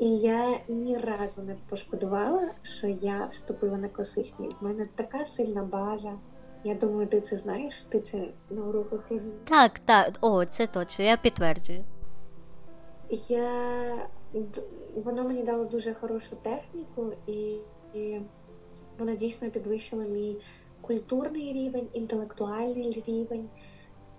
І 0.00 0.18
я 0.18 0.60
ні 0.68 0.98
разу 0.98 1.42
не 1.42 1.56
пошкодувала, 1.68 2.50
що 2.62 2.88
я 2.88 3.24
вступила 3.24 3.76
на 3.76 3.88
класичний. 3.88 4.48
В 4.60 4.64
мене 4.64 4.88
така 4.94 5.24
сильна 5.24 5.62
база. 5.62 6.12
Я 6.64 6.74
думаю, 6.74 7.06
ти 7.06 7.20
це 7.20 7.36
знаєш, 7.36 7.82
ти 7.82 8.00
це 8.00 8.28
на 8.50 8.62
уроках 8.62 9.10
розумієш. 9.10 9.42
Так, 9.48 9.78
так, 9.78 10.18
о, 10.20 10.44
це 10.44 10.66
точно, 10.66 11.04
я 11.04 11.16
підтверджую. 11.16 11.84
Я... 13.28 14.08
Воно 14.94 15.24
мені 15.24 15.42
дало 15.42 15.64
дуже 15.64 15.94
хорошу 15.94 16.36
техніку 16.36 17.12
і. 17.26 17.58
і 17.94 18.20
воно 18.98 19.14
дійсно 19.14 19.50
підвищило 19.50 20.02
мій 20.02 20.36
культурний 20.80 21.52
рівень, 21.52 21.88
інтелектуальний 21.92 23.02
рівень. 23.06 23.48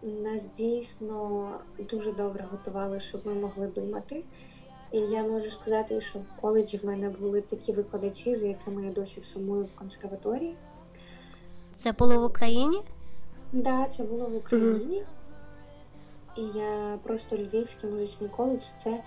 Нас 0.01 0.49
дійсно 0.51 1.51
дуже 1.89 2.11
добре 2.11 2.47
готували, 2.51 2.99
щоб 2.99 3.21
ми 3.25 3.33
могли 3.33 3.67
думати. 3.67 4.23
І 4.91 4.99
я 4.99 5.23
можу 5.23 5.51
сказати, 5.51 6.01
що 6.01 6.19
в 6.19 6.35
коледжі 6.41 6.77
в 6.77 6.85
мене 6.85 7.09
були 7.09 7.41
такі 7.41 7.71
викладачі, 7.73 8.35
за 8.35 8.47
якими 8.47 8.85
я 8.85 8.91
досі 8.91 9.21
сумую 9.21 9.65
в 9.65 9.79
консерваторії. 9.79 10.55
Це 11.77 11.91
було 11.91 12.19
в 12.19 12.23
Україні? 12.23 12.77
Так, 12.77 13.61
да, 13.63 13.85
це 13.85 14.03
було 14.03 14.25
в 14.25 14.35
Україні. 14.35 15.03
Mm-hmm. 15.03 15.19
І 16.37 16.57
я 16.57 16.99
просто 17.03 17.37
Львівський 17.37 17.89
музичний 17.89 18.29
коледж 18.29 18.59
це 18.59 19.03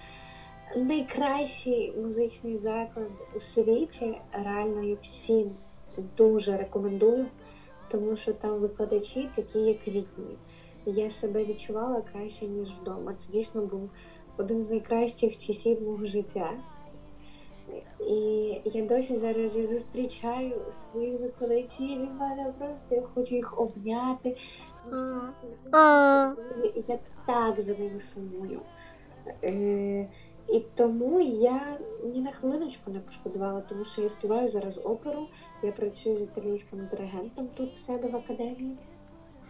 найкращий 0.76 1.94
музичний 1.96 2.56
заклад 2.56 3.10
у 3.36 3.40
світі. 3.40 4.18
Реально 4.32 4.82
я 4.82 4.96
всім 5.00 5.50
дуже 6.16 6.56
рекомендую, 6.56 7.26
тому 7.88 8.16
що 8.16 8.32
там 8.32 8.58
викладачі 8.58 9.30
такі, 9.36 9.58
як 9.58 9.88
рідні. 9.88 10.36
Я 10.86 11.10
себе 11.10 11.44
відчувала 11.44 12.02
краще, 12.12 12.46
ніж 12.46 12.68
вдома. 12.68 13.14
Це 13.14 13.32
дійсно 13.32 13.62
був 13.62 13.90
один 14.36 14.62
з 14.62 14.70
найкращих 14.70 15.38
часів 15.38 15.82
мого 15.82 16.06
життя. 16.06 16.50
І 18.08 18.60
я 18.64 18.82
досі 18.86 19.16
зараз 19.16 19.56
і 19.56 19.64
зустрічаю 19.64 20.70
своїх 20.70 21.20
викладачів, 21.20 22.02
і 22.02 22.06
в 22.06 22.14
мене 22.14 22.54
просто 22.58 22.94
я 22.94 23.02
хочу 23.14 23.34
їх 23.34 23.58
обняти. 23.60 24.36
І 26.74 26.82
я 26.88 26.98
так 27.26 27.60
за 27.60 27.74
ними 27.74 28.00
сумую. 28.00 28.60
І 30.52 30.60
тому 30.74 31.20
я 31.20 31.78
ні 32.04 32.20
на 32.20 32.32
хвилиночку 32.32 32.90
не 32.90 33.00
пошкодувала, 33.00 33.60
тому 33.60 33.84
що 33.84 34.02
я 34.02 34.08
співаю 34.08 34.48
зараз 34.48 34.80
оперу, 34.84 35.28
я 35.62 35.72
працюю 35.72 36.16
з 36.16 36.22
італійським 36.22 36.88
диригентом 36.90 37.48
тут 37.56 37.74
в 37.74 37.76
себе 37.76 38.08
в 38.08 38.16
академії. 38.16 38.78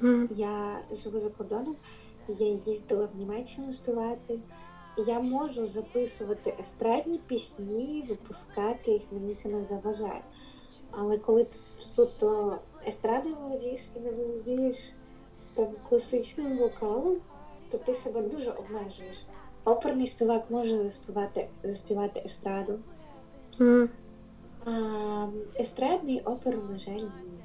Mm. 0.01 0.27
Я 0.31 0.81
живу 0.93 1.21
за 1.21 1.31
кордоном, 1.31 1.77
я 2.29 2.47
їздила 2.47 3.09
в 3.15 3.17
Німеччину 3.19 3.73
співати. 3.73 4.39
Я 4.97 5.21
можу 5.21 5.67
записувати 5.67 6.55
естрадні 6.61 7.21
пісні, 7.27 8.05
випускати 8.09 8.93
їх, 8.93 9.03
мені 9.13 9.35
це 9.35 9.49
не 9.49 9.65
заважає. 9.65 10.25
Але 10.91 11.19
коли 11.19 11.45
ти 11.45 11.59
суто 11.79 12.59
естрадою 12.87 13.37
володієш 13.37 13.89
і 13.97 14.01
не 14.01 14.11
володієш 14.11 14.93
там 15.55 15.69
класичним 15.89 16.59
вокалом, 16.59 17.17
то 17.71 17.79
ти 17.79 17.95
себе 17.95 18.23
дуже 18.23 18.51
обмежуєш. 18.51 19.27
Оперний 19.65 20.07
співак 20.07 20.51
може 20.51 20.77
заспівати 20.77 21.49
заспівати 21.63 22.23
естраду. 22.25 22.79
Mm. 23.61 23.89
А 24.67 24.71
естрадний 25.61 26.21
оперу, 26.21 26.63
на 26.71 26.79
жаль, 26.79 26.93
ні. 26.93 27.45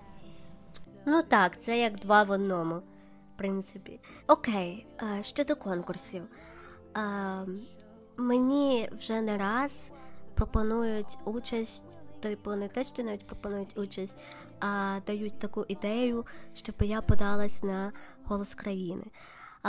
Ну 1.06 1.24
так, 1.24 1.62
це 1.62 1.80
як 1.80 2.00
два 2.00 2.24
в 2.24 2.32
одному, 2.32 2.76
в 2.76 3.38
принципі. 3.38 4.00
Окей, 4.28 4.88
а 4.98 5.24
щодо 5.24 5.56
конкурсів. 5.56 6.22
А, 6.94 7.46
Мені 8.18 8.90
вже 9.00 9.22
не 9.22 9.38
раз 9.38 9.92
пропонують 10.34 11.18
участь, 11.26 11.98
типу, 12.20 12.56
не 12.56 12.68
те, 12.68 12.84
що 12.84 13.04
навіть 13.04 13.28
пропонують 13.28 13.78
участь, 13.78 14.24
а 14.60 15.00
дають 15.08 15.40
таку 15.40 15.66
ідею, 15.68 16.26
щоб 16.54 16.76
я 16.80 17.02
подалась 17.02 17.64
на 17.64 17.92
голос 18.24 18.56
країни. 18.56 19.04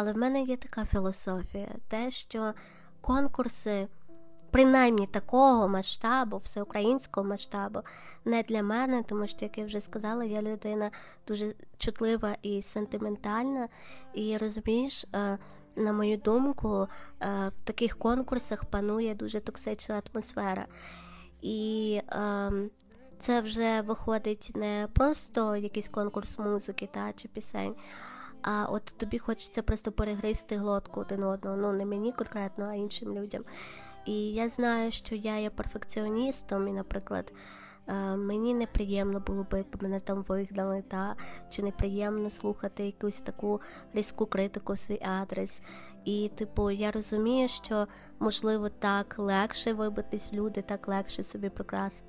Але 0.01 0.13
в 0.13 0.17
мене 0.17 0.43
є 0.43 0.57
така 0.57 0.85
філософія, 0.85 1.69
те, 1.89 2.11
що 2.11 2.55
конкурси, 3.01 3.89
принаймні 4.51 5.07
такого 5.07 5.69
масштабу, 5.69 6.37
всеукраїнського 6.37 7.27
масштабу, 7.27 7.81
не 8.25 8.43
для 8.43 8.63
мене, 8.63 9.03
тому 9.03 9.27
що, 9.27 9.37
як 9.41 9.59
я 9.59 9.65
вже 9.65 9.81
сказала, 9.81 10.25
я 10.25 10.43
людина 10.43 10.91
дуже 11.29 11.55
чутлива 11.79 12.37
і 12.43 12.63
сентиментальна. 12.63 13.69
І 14.15 14.37
розумієш, 14.37 15.05
е, 15.15 15.39
на 15.77 15.93
мою 15.93 16.17
думку, 16.17 16.89
е, 17.23 17.53
в 17.57 17.65
таких 17.65 17.99
конкурсах 17.99 18.65
панує 18.65 19.15
дуже 19.15 19.41
токсична 19.41 20.03
атмосфера. 20.13 20.67
І 21.43 22.01
ем, 22.09 22.71
це 23.19 23.41
вже 23.41 23.81
виходить 23.81 24.51
не 24.55 24.89
просто 24.93 25.57
якийсь 25.57 25.89
конкурс 25.89 26.39
музики 26.39 26.89
та, 26.93 27.13
чи 27.13 27.29
пісень. 27.29 27.75
А 28.43 28.65
от 28.65 28.85
тобі 28.85 29.19
хочеться 29.19 29.63
просто 29.63 29.93
перегризти 29.93 30.57
глотку 30.57 31.01
один 31.01 31.23
одного, 31.23 31.57
ну 31.57 31.73
не 31.73 31.85
мені 31.85 32.13
конкретно, 32.13 32.65
а 32.65 32.75
іншим 32.75 33.19
людям. 33.19 33.45
І 34.07 34.33
я 34.33 34.49
знаю, 34.49 34.93
що 34.93 35.15
я 35.15 35.37
є 35.37 35.51
перфекціоністом, 35.51 36.69
і, 36.69 36.73
наприклад, 36.73 37.33
е, 37.89 38.17
мені 38.17 38.55
неприємно 38.55 39.21
було 39.21 39.47
би, 39.51 39.59
якби 39.59 39.79
мене 39.83 40.01
там 40.01 40.23
вигнали, 40.23 40.83
та 40.89 41.17
чи 41.51 41.63
неприємно 41.63 42.31
слухати 42.31 42.87
якусь 42.87 43.21
таку 43.21 43.61
різку 43.95 44.27
критику 44.27 44.77
свій 44.77 45.01
адрес. 45.03 45.63
І, 46.05 46.31
типу, 46.35 46.71
я 46.71 46.91
розумію, 46.91 47.49
що 47.49 47.87
можливо 48.19 48.69
так 48.69 49.19
легше 49.19 49.73
вибитись 49.73 50.33
люди, 50.33 50.63
так 50.63 50.89
легше 50.89 51.23
собі 51.23 51.51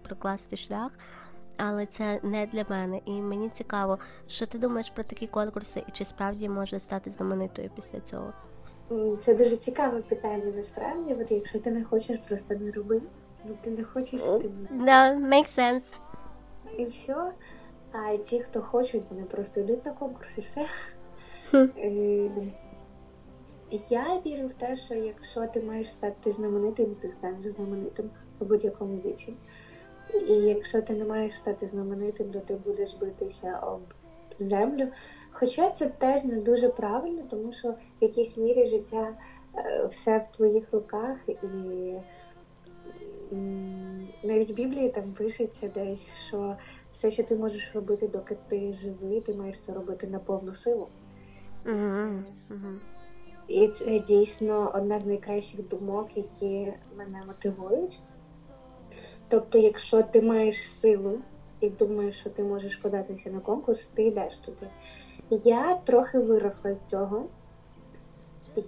прокласти 0.03 0.57
шлях 0.57 0.91
але 1.59 1.85
це 1.85 2.19
не 2.23 2.45
для 2.45 2.65
мене. 2.69 3.01
І 3.05 3.11
мені 3.11 3.49
цікаво, 3.49 3.99
що 4.27 4.45
ти 4.45 4.57
думаєш 4.57 4.89
про 4.89 5.03
такі 5.03 5.27
конкурси, 5.27 5.83
і 5.87 5.91
чи 5.91 6.05
справді 6.05 6.49
може 6.49 6.79
стати 6.79 7.09
знаменитою 7.09 7.69
після 7.75 7.99
цього? 7.99 8.33
Це 9.19 9.35
дуже 9.35 9.57
цікаве 9.57 10.01
питання. 10.01 10.51
Насправді, 10.55 11.13
от 11.13 11.31
якщо 11.31 11.59
ти 11.59 11.71
не 11.71 11.83
хочеш, 11.83 12.19
просто 12.27 12.55
не 12.55 12.71
роби. 12.71 13.01
Ну, 13.47 13.57
ти 13.61 13.71
не 13.71 13.83
хочеш, 13.83 14.21
ти 14.21 14.51
не 14.69 14.85
да, 14.85 15.13
make 15.13 15.57
sense. 15.57 15.99
І 16.77 16.83
все. 16.83 17.31
А 17.91 18.17
ті, 18.17 18.39
хто 18.39 18.61
хочуть, 18.61 19.07
вони 19.09 19.23
просто 19.23 19.61
йдуть 19.61 19.85
на 19.85 19.91
конкурс 19.91 20.37
і 20.37 20.41
все. 20.41 20.65
Е, 21.53 22.29
я 23.89 24.21
вірю 24.25 24.47
в 24.47 24.53
те, 24.53 24.75
що 24.75 24.95
якщо 24.95 25.47
ти 25.47 25.61
маєш 25.61 25.91
стати 25.91 26.31
знаменитим, 26.31 26.95
ти 26.95 27.11
станеш 27.11 27.43
знаменитим 27.43 28.09
у 28.39 28.45
будь-якому 28.45 28.97
віці. 28.97 29.33
І 30.27 30.33
якщо 30.33 30.81
ти 30.81 30.93
не 30.93 31.05
маєш 31.05 31.35
стати 31.35 31.65
знаменитим, 31.65 32.31
то 32.31 32.39
ти 32.39 32.55
будеш 32.55 32.93
битися 32.93 33.59
об 33.59 33.81
землю. 34.39 34.87
Хоча 35.31 35.69
це 35.69 35.87
теж 35.87 36.25
не 36.25 36.35
дуже 36.35 36.69
правильно, 36.69 37.23
тому 37.29 37.51
що 37.51 37.69
в 37.69 37.75
якійсь 38.01 38.37
мірі 38.37 38.65
життя 38.65 39.17
е, 39.57 39.87
все 39.87 40.17
в 40.17 40.27
твоїх 40.27 40.73
руках, 40.73 41.17
і 41.27 41.93
навіть 44.23 44.51
в 44.51 44.55
Біблії 44.55 44.89
там 44.89 45.13
пишеться 45.13 45.67
десь, 45.67 46.13
що 46.27 46.55
все, 46.91 47.11
що 47.11 47.23
ти 47.23 47.35
можеш 47.35 47.75
робити, 47.75 48.07
доки 48.07 48.37
ти 48.47 48.73
живий, 48.73 49.21
ти 49.21 49.33
маєш 49.33 49.59
це 49.59 49.73
робити 49.73 50.07
на 50.07 50.19
повну 50.19 50.53
силу. 50.53 50.87
Mm-hmm. 51.65 52.23
Mm-hmm. 52.49 52.77
І 53.47 53.67
це 53.67 53.99
дійсно 53.99 54.71
одна 54.75 54.99
з 54.99 55.05
найкращих 55.05 55.69
думок, 55.69 56.17
які 56.17 56.73
мене 56.97 57.23
мотивують. 57.27 57.99
Тобто, 59.29 59.57
якщо 59.57 60.03
ти 60.03 60.21
маєш 60.21 60.71
силу 60.71 61.19
і 61.59 61.69
думаєш, 61.69 62.19
що 62.19 62.29
ти 62.29 62.43
можеш 62.43 62.75
податися 62.75 63.29
на 63.29 63.39
конкурс, 63.39 63.87
ти 63.87 64.03
йдеш 64.03 64.37
туди. 64.37 64.67
Я 65.29 65.75
трохи 65.75 66.19
виросла 66.19 66.75
з 66.75 66.83
цього. 66.83 67.25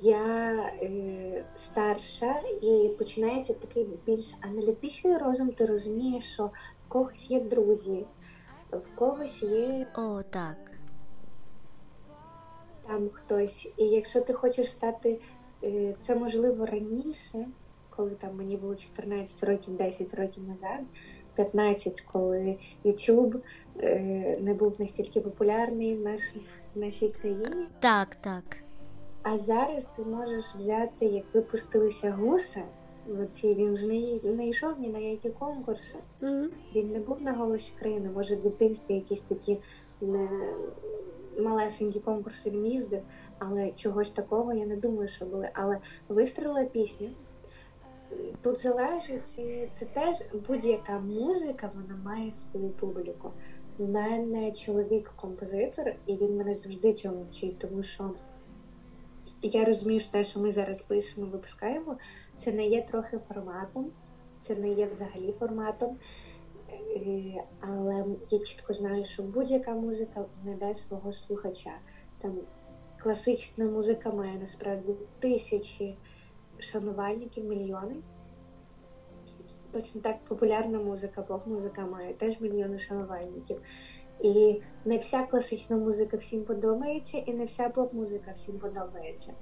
Я 0.02 0.54
е, 0.82 1.46
старша 1.56 2.40
і 2.62 2.92
починається 2.98 3.54
такий 3.54 3.88
більш 4.06 4.38
аналітичний 4.42 5.18
розум. 5.18 5.50
Ти 5.50 5.66
розумієш, 5.66 6.34
що 6.34 6.46
в 6.86 6.88
когось 6.88 7.32
є 7.32 7.40
друзі, 7.40 8.06
в 8.72 8.96
когось 8.96 9.44
є 9.44 9.88
О, 9.96 10.22
так. 10.24 10.58
там 12.88 13.10
хтось. 13.14 13.74
І 13.78 13.86
якщо 13.88 14.22
ти 14.22 14.34
хочеш 14.34 14.72
стати, 14.72 15.20
е, 15.64 15.96
це 16.00 16.16
можливо 16.16 16.66
раніше, 16.66 17.48
коли 17.96 18.10
там 18.10 18.36
мені 18.38 18.58
було 18.58 18.76
14 18.76 19.50
років, 19.50 19.78
10 19.78 20.14
років 20.14 20.44
назад, 20.44 20.80
15, 21.36 22.02
коли 22.02 22.58
YouTube 22.86 23.40
е, 23.80 24.38
не 24.42 24.54
був 24.54 24.76
настільки 24.80 25.22
популярний 25.22 25.96
в 25.96 26.02
нашій, 26.02 26.42
в 26.76 26.80
нашій 26.80 27.10
країні. 27.10 27.68
Так, 27.80 28.16
так. 28.16 28.44
А 29.24 29.38
зараз 29.38 29.86
ти 29.86 30.02
можеш 30.02 30.46
взяти, 30.56 31.06
як 31.06 31.24
випустилися 31.34 32.12
гуси. 32.12 32.62
Оці, 33.22 33.54
він 33.54 33.76
ж 33.76 33.88
не, 33.88 34.34
не 34.36 34.48
йшов 34.48 34.80
ні 34.80 34.90
на 34.90 35.00
які 35.00 35.30
конкурси. 35.30 35.98
Mm-hmm. 36.22 36.48
Він 36.76 36.92
не 36.92 37.00
був 37.00 37.22
на 37.22 37.34
голосі 37.34 37.74
країни. 37.80 38.10
Може, 38.16 38.36
в 38.36 38.42
дитинстві 38.42 38.94
якісь 38.94 39.22
такі 39.22 39.58
не 40.02 40.30
малесенькі 41.40 42.00
конкурси 42.00 42.50
він 42.50 42.66
їздив, 42.66 43.02
але 43.40 43.72
чогось 43.72 44.12
такого 44.12 44.54
я 44.54 44.66
не 44.66 44.76
думаю, 44.76 45.08
що 45.08 45.26
були. 45.26 45.50
Але 45.54 45.78
вистрілила 46.10 46.66
пісня. 46.66 47.10
Тут 48.42 48.60
залежить, 48.60 49.40
це 49.72 49.86
теж 49.86 50.16
будь-яка 50.48 51.00
музика, 51.00 51.72
вона 51.76 52.02
має 52.04 52.32
свою 52.32 52.70
публіку. 52.70 53.32
У 53.78 53.86
мене 53.88 54.52
чоловік 54.52 55.14
композитор, 55.16 55.96
і 56.06 56.16
він 56.16 56.38
мене 56.38 56.54
завжди 56.54 56.94
цьому 56.94 57.24
вчить, 57.24 57.60
тому 57.60 57.84
що 57.84 58.12
я 59.42 59.66
розумію, 59.66 60.00
що 60.00 60.12
те, 60.12 60.24
що 60.24 60.40
ми 60.40 60.52
зараз 60.52 60.82
пишемо, 60.82 61.28
випускаємо, 61.28 61.98
це 62.36 62.52
не 62.52 62.68
є 62.68 62.82
трохи 62.82 63.18
форматом, 63.18 63.92
це 64.40 64.56
не 64.56 64.70
є 64.70 64.88
взагалі 64.88 65.34
форматом. 65.40 65.98
Е, 66.72 67.44
але 67.60 68.06
я 68.30 68.40
чітко 68.40 68.74
знаю, 68.74 69.06
що 69.06 69.24
будь-яка 69.24 69.72
музика 69.72 70.26
знайде 70.34 70.76
свого 70.76 71.14
слухача. 71.14 71.74
Там 72.22 72.38
класична 72.98 73.66
музика 73.66 74.12
має 74.12 74.40
насправді 74.40 74.96
тисячі 75.20 75.98
шанувальників, 76.62 77.46
мільйони. 77.46 77.96
Точно 79.72 80.02
так 80.02 80.24
популярна 80.24 80.80
музика, 80.80 81.22
поп-музика 81.22 81.86
має 81.86 82.14
теж 82.14 82.42
мільйони 82.42 82.78
шанувальників. 82.78 83.62
І 84.20 84.62
не 84.86 84.98
вся 84.98 85.24
класична 85.24 85.78
музика 85.78 86.18
всім 86.18 86.44
подобається, 86.44 87.18
і 87.18 87.34
не 87.34 87.46
вся 87.46 87.70
поп-музика 87.70 88.32
всім 88.32 88.60
подобається. 88.60 89.34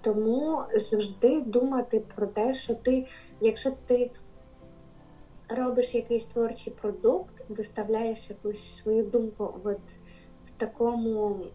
Тому 0.00 0.62
завжди 0.74 1.40
думати 1.40 2.02
про 2.14 2.26
те, 2.26 2.54
що 2.54 2.74
ти, 2.74 3.06
якщо 3.40 3.70
ти 3.86 4.10
робиш 5.48 5.94
якийсь 5.94 6.24
творчий 6.24 6.72
продукт, 6.72 7.44
виставляєш 7.48 8.30
якусь 8.30 8.76
свою 8.76 9.04
думку 9.04 9.60
от 9.64 9.80
в 10.44 10.50
такому 10.50 11.46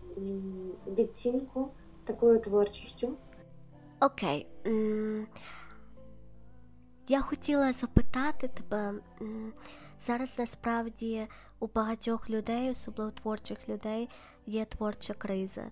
відцінку, 0.87 1.67
такою 2.03 2.39
творчістю. 2.39 3.13
Окей. 3.99 4.47
Я 7.07 7.21
хотіла 7.21 7.73
запитати 7.73 8.47
тебе. 8.47 8.93
Зараз 10.05 10.39
насправді 10.39 11.27
у 11.59 11.67
багатьох 11.67 12.29
людей, 12.29 12.69
особливо 12.69 13.11
творчих 13.11 13.69
людей, 13.69 14.09
є 14.45 14.65
творча 14.65 15.13
криза. 15.13 15.71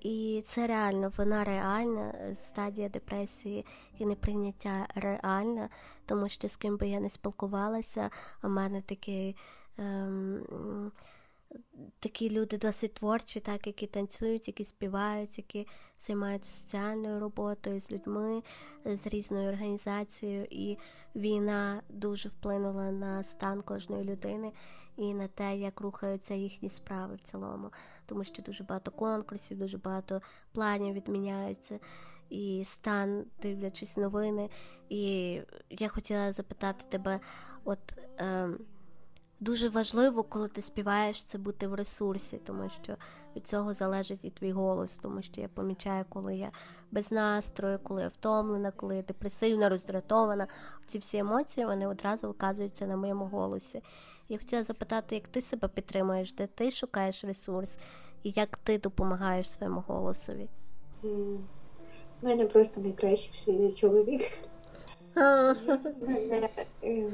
І 0.00 0.42
це 0.46 0.66
реально, 0.66 1.12
вона 1.16 1.44
реальна, 1.44 2.36
стадія 2.44 2.88
депресії 2.88 3.66
і 3.98 4.06
неприйняття 4.06 4.86
реальна, 4.94 5.68
тому 6.06 6.28
що 6.28 6.48
з 6.48 6.56
ким 6.56 6.76
би 6.76 6.88
я 6.88 7.00
не 7.00 7.10
спілкувалася, 7.10 8.10
у 8.42 8.48
мене 8.48 8.82
такий. 8.82 9.36
Ем, 9.78 10.92
такі 12.00 12.30
люди 12.30 12.58
досить 12.58 12.94
творчі, 12.94 13.40
так, 13.40 13.66
які 13.66 13.86
танцюють, 13.86 14.48
які 14.48 14.64
співають, 14.64 15.38
які 15.38 15.66
займаються 16.00 16.60
соціальною 16.60 17.20
роботою 17.20 17.80
з 17.80 17.92
людьми, 17.92 18.42
з 18.84 19.06
різною 19.06 19.48
організацією. 19.48 20.46
І 20.50 20.78
війна 21.16 21.82
дуже 21.88 22.28
вплинула 22.28 22.90
на 22.90 23.22
стан 23.22 23.62
кожної 23.62 24.04
людини 24.04 24.52
і 24.96 25.14
на 25.14 25.28
те, 25.28 25.56
як 25.56 25.80
рухаються 25.80 26.34
їхні 26.34 26.70
справи 26.70 27.14
в 27.14 27.22
цілому. 27.22 27.70
Тому 28.06 28.24
що 28.24 28.42
дуже 28.42 28.64
багато 28.64 28.90
конкурсів, 28.90 29.58
дуже 29.58 29.78
багато 29.78 30.22
планів 30.52 30.94
відміняються. 30.94 31.78
І 32.30 32.62
стан, 32.64 33.24
дивлячись 33.42 33.96
новини. 33.96 34.50
І 34.88 35.40
я 35.70 35.88
хотіла 35.88 36.32
запитати 36.32 36.84
тебе, 36.88 37.20
от. 37.64 37.78
Е, 38.20 38.48
дуже 39.42 39.68
важливо, 39.68 40.22
коли 40.22 40.48
ти 40.48 40.62
співаєш, 40.62 41.24
це 41.24 41.38
бути 41.38 41.66
в 41.66 41.74
ресурсі, 41.74 42.40
тому 42.44 42.70
що 42.82 42.96
від 43.36 43.46
цього 43.46 43.74
залежить 43.74 44.24
і 44.24 44.30
твій 44.30 44.52
голос, 44.52 44.98
тому 44.98 45.22
що 45.22 45.40
я 45.40 45.48
помічаю, 45.48 46.04
коли 46.08 46.36
я 46.36 46.50
без 46.90 47.12
настрою, 47.12 47.78
коли 47.82 48.02
я 48.02 48.08
втомлена, 48.08 48.70
коли 48.70 48.96
я 48.96 49.02
депресивна, 49.02 49.68
роздратована. 49.68 50.46
Ці 50.86 50.98
всі 50.98 51.18
емоції 51.18 51.66
вони 51.66 51.86
одразу 51.86 52.28
виказуються 52.28 52.86
на 52.86 52.96
моєму 52.96 53.24
голосі. 53.24 53.82
Я 54.28 54.38
хотіла 54.38 54.64
запитати, 54.64 55.14
як 55.14 55.28
ти 55.28 55.40
себе 55.40 55.68
підтримуєш, 55.68 56.32
де 56.32 56.46
ти 56.46 56.70
шукаєш 56.70 57.24
ресурс, 57.24 57.78
і 58.22 58.32
як 58.36 58.56
ти 58.56 58.78
допомагаєш 58.78 59.50
своєму 59.50 59.84
голосові? 59.86 60.48
У 61.02 61.38
мене 62.22 62.46
просто 62.46 62.80
найкращий 62.80 63.68
в 63.68 63.74
чоловік. 63.74 64.22
Мене 66.00 66.48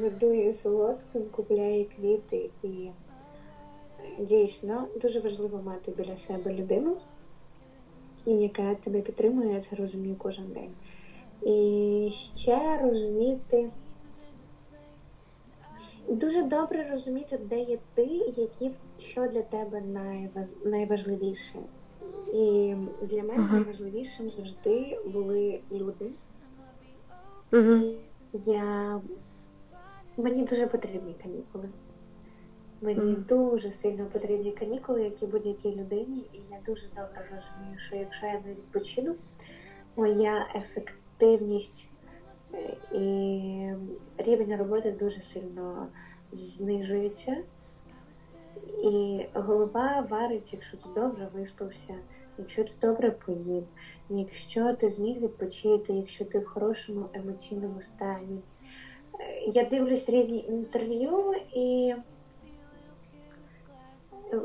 годує 0.01 0.53
солодким, 0.53 1.23
купляє 1.31 1.85
квіти 1.85 2.51
і 2.63 2.91
дійсно 4.19 4.89
дуже 5.03 5.21
важливо 5.21 5.63
мати 5.65 5.91
біля 5.91 6.17
себе 6.17 6.55
людину, 6.55 6.97
яка 8.27 8.75
тебе 8.75 9.01
підтримує, 9.01 9.55
я 9.55 9.61
це 9.61 9.77
розумію 9.77 10.17
кожен 10.19 10.47
день. 10.47 10.71
І 11.43 12.11
ще 12.13 12.79
розуміти. 12.83 13.71
Дуже 16.09 16.43
добре 16.43 16.89
розуміти, 16.91 17.41
де 17.45 17.61
є 17.61 17.79
ти, 17.95 18.05
які 18.37 18.71
що 18.99 19.29
для 19.29 19.43
тебе 19.43 19.81
найваж... 19.81 20.49
найважливіше. 20.65 21.59
І 22.35 22.75
для 23.03 23.23
мене 23.23 23.49
найважливішим 23.53 24.31
завжди 24.31 24.99
були 25.07 25.61
люди. 25.73 26.11
Uh-huh. 27.53 27.97
Я... 28.33 29.01
Мені 30.17 30.45
дуже 30.45 30.67
потрібні 30.67 31.15
канікули. 31.23 31.69
Мені 32.81 33.01
uh-huh. 33.01 33.27
дуже 33.27 33.73
сильно 33.73 34.07
потрібні 34.07 34.53
канікули, 34.53 35.03
як 35.03 35.23
і 35.23 35.27
будь-якій 35.27 35.77
людині, 35.77 36.31
і 36.33 36.39
я 36.51 36.59
дуже 36.67 36.87
добре 36.87 37.23
розумію, 37.23 37.79
що 37.79 37.97
якщо 37.97 38.27
я 38.27 38.33
не 38.33 38.51
відпочину, 38.51 39.15
моя 39.97 40.47
ефективність 40.55 41.91
е, 42.55 42.77
і 42.93 43.73
рівень 44.19 44.57
роботи 44.57 44.93
дуже 44.93 45.23
сильно 45.23 45.89
знижується. 46.33 47.37
І 48.85 49.27
голова 49.35 50.07
варить, 50.11 50.53
якщо 50.53 50.77
ти 50.77 50.89
добре 50.95 51.29
виспався 51.35 51.95
якщо 52.39 52.65
ти 52.65 52.73
добре 52.83 53.11
поїв, 53.11 53.65
якщо 54.11 54.75
ти 54.75 54.89
зміг 54.89 55.21
відпочити, 55.21 55.93
якщо 55.93 56.25
ти 56.25 56.39
в 56.39 56.47
хорошому 56.47 57.07
емоційному 57.13 57.83
стані. 57.83 58.41
Е, 59.21 59.45
я 59.47 59.65
дивлюсь 59.65 60.11
різні 60.11 60.45
інтерв'ю 60.49 61.35
і 61.55 61.95
е, 64.33 64.41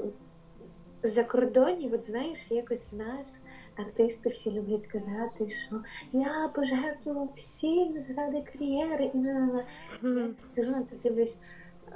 за 1.04 1.24
кордоні, 1.24 1.92
от 1.94 2.04
знаєш, 2.04 2.52
якось 2.52 2.88
в 2.92 2.96
нас 2.96 3.42
артисти 3.76 4.30
всі 4.30 4.52
люблять 4.52 4.84
сказати, 4.84 5.50
що 5.50 5.84
я 6.14 6.52
пожертвував 6.56 7.30
всім 7.34 8.00
заради 8.00 8.42
кар'єри 8.42 9.12
і 9.14 9.18
на 9.18 9.64
на 10.02 10.22
Я 10.22 10.30
сиджу 10.30 10.72
на 10.72 10.84
це 10.84 10.96
дивлюсь, 10.96 11.38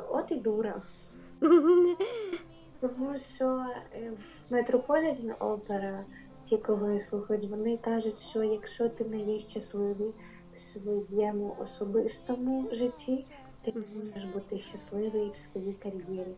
от 0.09 0.31
і 0.31 0.35
дура. 0.35 0.81
Тому 2.79 3.17
що 3.17 3.65
е, 3.93 4.11
в 4.15 4.53
Метрополітен 4.53 5.33
опера, 5.39 6.05
ті, 6.43 6.57
кого 6.57 6.91
я 6.91 6.99
слухають, 6.99 7.45
вони 7.45 7.77
кажуть, 7.77 8.19
що 8.19 8.43
якщо 8.43 8.89
ти 8.89 9.05
не 9.05 9.19
є 9.19 9.39
щасливий 9.39 10.13
в 10.51 10.57
своєму 10.57 11.55
особистому 11.59 12.67
житті, 12.71 13.25
ти 13.61 13.73
не 13.75 13.83
можеш 13.95 14.25
бути 14.25 14.57
щасливий 14.57 15.29
в 15.29 15.35
своїй 15.35 15.73
кар'єрі. 15.73 16.35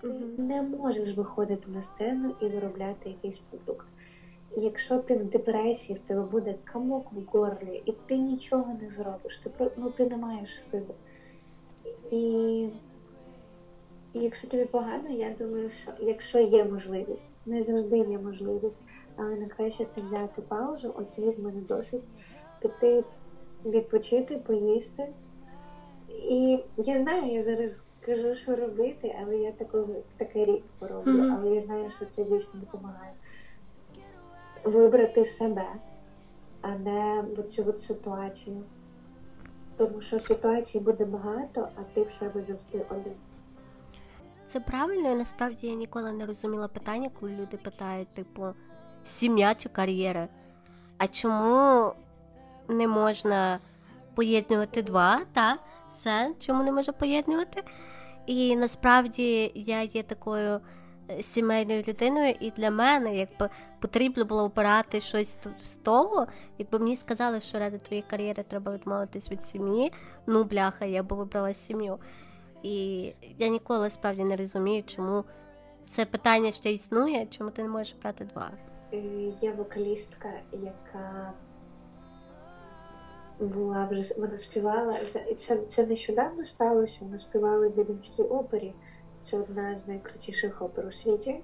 Ти 0.00 0.08
не 0.38 0.62
можеш 0.62 1.16
виходити 1.16 1.70
на 1.70 1.82
сцену 1.82 2.34
і 2.40 2.48
виробляти 2.48 3.08
якийсь 3.08 3.38
продукт. 3.38 3.86
Якщо 4.56 4.98
ти 4.98 5.16
в 5.16 5.24
депресії, 5.24 5.98
в 5.98 6.08
тебе 6.08 6.22
буде 6.22 6.54
камок 6.64 7.12
в 7.12 7.20
горлі, 7.30 7.82
і 7.84 7.92
ти 7.92 8.16
нічого 8.16 8.78
не 8.82 8.88
зробиш, 8.88 9.38
ти 9.38 9.70
ну, 9.76 9.90
ти 9.90 10.06
не 10.06 10.16
маєш 10.16 10.62
сили. 10.62 10.94
І 12.10 12.68
і 14.16 14.18
якщо 14.18 14.48
тобі 14.48 14.64
погано, 14.64 15.08
я 15.08 15.34
думаю, 15.38 15.70
що 15.70 15.90
якщо 16.00 16.38
є 16.38 16.64
можливість, 16.64 17.38
не 17.46 17.62
завжди 17.62 17.98
є 17.98 18.18
можливість, 18.18 18.80
але 19.16 19.36
найкраще 19.36 19.84
це 19.84 20.00
взяти 20.00 20.42
паузу, 20.42 20.88
окей, 20.88 21.30
з 21.30 21.38
мене 21.38 21.60
досить, 21.60 22.08
піти 22.60 23.04
відпочити, 23.64 24.36
поїсти. 24.36 25.08
І 26.08 26.58
я 26.76 26.98
знаю, 26.98 27.32
я 27.32 27.42
зараз 27.42 27.82
кажу, 28.00 28.34
що 28.34 28.56
робити, 28.56 29.16
але 29.22 29.36
я 29.36 29.52
таку, 29.52 29.88
такий 30.16 30.44
рідко 30.44 30.88
роблю, 30.88 31.12
mm-hmm. 31.12 31.36
але 31.38 31.54
я 31.54 31.60
знаю, 31.60 31.90
що 31.90 32.06
це 32.06 32.24
дійсно 32.24 32.60
допомагає. 32.60 33.12
Вибрати 34.64 35.24
себе, 35.24 35.66
а 36.60 36.68
не 36.68 37.24
цю 37.48 37.64
от 37.68 37.80
ситуацію. 37.80 38.62
Тому 39.76 40.00
що 40.00 40.20
ситуацій 40.20 40.80
буде 40.80 41.04
багато, 41.04 41.68
а 41.74 41.80
ти 41.94 42.02
в 42.02 42.10
себе 42.10 42.42
завжди 42.42 42.86
один. 42.90 43.14
Це 44.48 44.60
правильно, 44.60 45.10
і 45.10 45.14
насправді 45.14 45.66
я 45.66 45.74
ніколи 45.74 46.12
не 46.12 46.26
розуміла 46.26 46.68
питання, 46.68 47.10
коли 47.20 47.32
люди 47.32 47.56
питають, 47.56 48.08
типу, 48.08 48.46
сім'я 49.04 49.54
чи 49.54 49.68
кар'єра. 49.68 50.28
А 50.98 51.08
чому 51.08 51.92
не 52.68 52.88
можна 52.88 53.58
поєднувати 54.14 54.82
два? 54.82 55.20
Та, 55.32 55.58
все, 55.88 56.32
чому 56.38 56.62
не 56.62 56.72
можна 56.72 56.92
поєднувати? 56.92 57.62
І 58.26 58.56
насправді 58.56 59.52
я 59.54 59.82
є 59.82 60.02
такою 60.02 60.60
е, 61.10 61.22
сімейною 61.22 61.84
людиною, 61.88 62.34
і 62.40 62.50
для 62.50 62.70
мене 62.70 63.16
якби 63.16 63.50
потрібно 63.80 64.24
було 64.24 64.44
обирати 64.44 65.00
щось 65.00 65.36
тут 65.36 65.62
з 65.62 65.76
того, 65.76 66.26
якби 66.58 66.78
мені 66.78 66.96
сказали, 66.96 67.40
що 67.40 67.58
ради 67.58 67.78
твоєї 67.78 68.04
кар'єри 68.10 68.42
треба 68.42 68.72
відмовитись 68.72 69.30
від 69.30 69.42
сім'ї. 69.42 69.92
Ну, 70.26 70.44
бляха, 70.44 70.84
я 70.84 71.02
б 71.02 71.12
вибрала 71.12 71.54
сім'ю. 71.54 71.98
І 72.62 73.12
я 73.38 73.48
ніколи 73.48 73.90
справді 73.90 74.24
не 74.24 74.36
розумію, 74.36 74.82
чому 74.82 75.24
це 75.86 76.04
питання 76.04 76.52
ще 76.52 76.72
існує, 76.72 77.26
чому 77.30 77.50
ти 77.50 77.62
не 77.62 77.68
можеш 77.68 77.94
брати 78.02 78.24
два. 78.24 78.50
Е, 78.92 78.98
є 79.42 79.52
вокалістка, 79.52 80.28
яка 80.52 81.32
була 83.40 83.88
вже 83.90 84.14
вона 84.18 84.38
співала. 84.38 84.92
Це 85.36 85.56
це 85.56 85.86
нещодавно 85.86 86.44
сталося. 86.44 87.04
Вона 87.04 87.18
співала 87.18 87.68
в 87.68 87.74
Віденській 87.78 88.22
опері. 88.22 88.72
Це 89.22 89.38
одна 89.38 89.76
з 89.76 89.88
найкрутіших 89.88 90.62
опер 90.62 90.86
у 90.86 90.92
світі. 90.92 91.40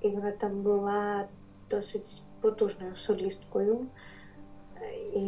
І 0.00 0.08
вона 0.08 0.30
там 0.30 0.62
була 0.62 1.24
досить 1.70 2.22
потужною 2.40 2.96
солісткою, 2.96 3.86
і 5.14 5.20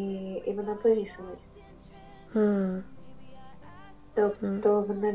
і 0.47 0.53
вона 0.53 0.75
повісилась. 0.75 1.49
Mm. 2.35 2.83
Тобто 4.19 4.81
вона. 4.81 5.15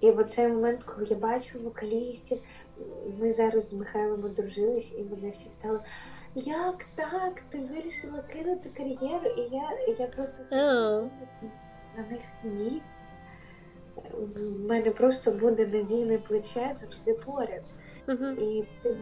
І 0.00 0.10
в 0.10 0.24
цей 0.24 0.48
момент, 0.48 0.82
коли 0.82 1.06
я 1.10 1.16
бачу 1.16 1.58
вокалістів, 1.58 2.38
ми 3.20 3.30
зараз 3.30 3.68
з 3.68 3.74
Михайлом 3.74 4.24
одружились, 4.24 4.94
і 4.98 5.04
мене 5.04 5.30
всі 5.30 5.48
питали, 5.48 5.80
як 6.34 6.84
так? 6.94 7.40
Ти 7.48 7.58
вирішила 7.58 8.22
кинути 8.32 8.68
кар'єру? 8.76 9.30
І 9.36 9.40
я 9.40 9.70
і 9.88 9.96
я 9.98 10.06
просто 10.06 10.56
oh. 10.56 11.08
на 11.96 12.06
них 12.10 12.22
ні. 12.44 12.82
У 13.96 14.68
мене 14.68 14.90
просто 14.90 15.30
буде 15.30 15.66
надійне 15.66 16.18
плече 16.18 16.70
завжди 16.74 17.14
поряд. 17.14 17.62
Uh-huh. 18.06 18.38
І 18.38 18.64
ти 18.82 18.96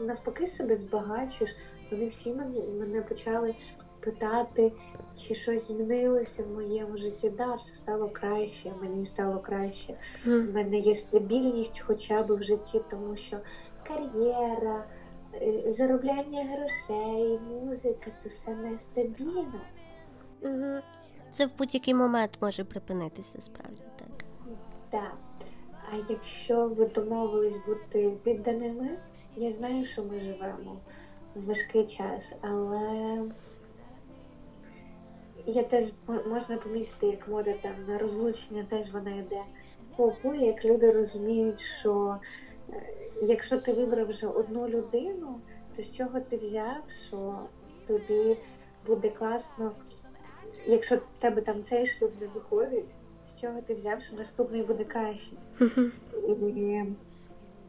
навпаки 0.00 0.46
себе 0.46 0.76
збагачуєш. 0.76 1.56
Вони 1.90 2.06
всі 2.06 2.32
мене, 2.32 2.60
мене 2.78 3.02
почали 3.02 3.54
питати, 4.04 4.72
чи 5.14 5.34
щось 5.34 5.68
змінилося 5.68 6.42
в 6.42 6.50
моєму 6.50 6.96
житті. 6.96 7.30
Да, 7.30 7.54
все 7.54 7.74
стало 7.74 8.08
краще, 8.08 8.72
мені 8.80 9.04
стало 9.04 9.38
краще. 9.38 9.94
У 10.26 10.28
mm. 10.28 10.52
мене 10.52 10.78
є 10.78 10.94
стабільність 10.94 11.80
хоча 11.80 12.22
б 12.22 12.34
в 12.34 12.42
житті, 12.42 12.80
тому 12.90 13.16
що 13.16 13.38
кар'єра, 13.88 14.84
е, 15.34 15.70
заробляння 15.70 16.44
грошей, 16.44 17.38
музика 17.38 18.10
це 18.10 18.28
все 18.28 18.54
нестабільно. 18.54 19.60
Угу. 20.42 20.80
Це 21.32 21.46
в 21.46 21.50
будь-який 21.58 21.94
момент 21.94 22.30
може 22.40 22.64
припинитися, 22.64 23.40
справді 23.40 23.82
так. 23.96 24.24
Так. 24.90 25.16
А 25.92 25.96
якщо 26.08 26.68
ви 26.68 26.86
домовились 26.86 27.56
бути 27.66 28.10
підданими, 28.24 28.98
я 29.36 29.52
знаю, 29.52 29.84
що 29.84 30.02
ми 30.04 30.20
живемо 30.20 30.76
в 31.34 31.46
важкий 31.46 31.86
час, 31.86 32.32
але 32.40 33.22
я 35.46 35.62
теж 35.62 35.84
можна 36.26 36.56
помітити, 36.56 37.06
як 37.06 37.28
мода 37.28 37.54
там 37.62 37.72
на 37.88 37.98
розлучення 37.98 38.66
теж 38.70 38.92
вона 38.92 39.10
йде 39.10 39.40
в 39.82 39.96
попу, 39.96 40.34
як 40.34 40.64
люди 40.64 40.92
розуміють, 40.92 41.60
що 41.60 42.16
е, 42.70 42.82
якщо 43.22 43.58
ти 43.58 43.72
вибрав 43.72 44.08
вже 44.08 44.26
одну 44.26 44.68
людину, 44.68 45.40
то 45.76 45.82
з 45.82 45.92
чого 45.92 46.20
ти 46.20 46.36
взяв, 46.36 46.82
що 47.06 47.38
тобі 47.86 48.36
буде 48.86 49.08
класно, 49.08 49.72
якщо 50.66 50.96
в 50.96 51.18
тебе 51.18 51.42
там 51.42 51.62
цей 51.62 51.86
шлюб 51.86 52.10
не 52.20 52.26
виходить, 52.26 52.94
з 53.28 53.40
чого 53.40 53.60
ти 53.60 53.74
взяв, 53.74 54.02
що 54.02 54.16
наступний 54.16 54.62
буде 54.62 54.84
краще. 54.84 55.36
І 56.36 56.82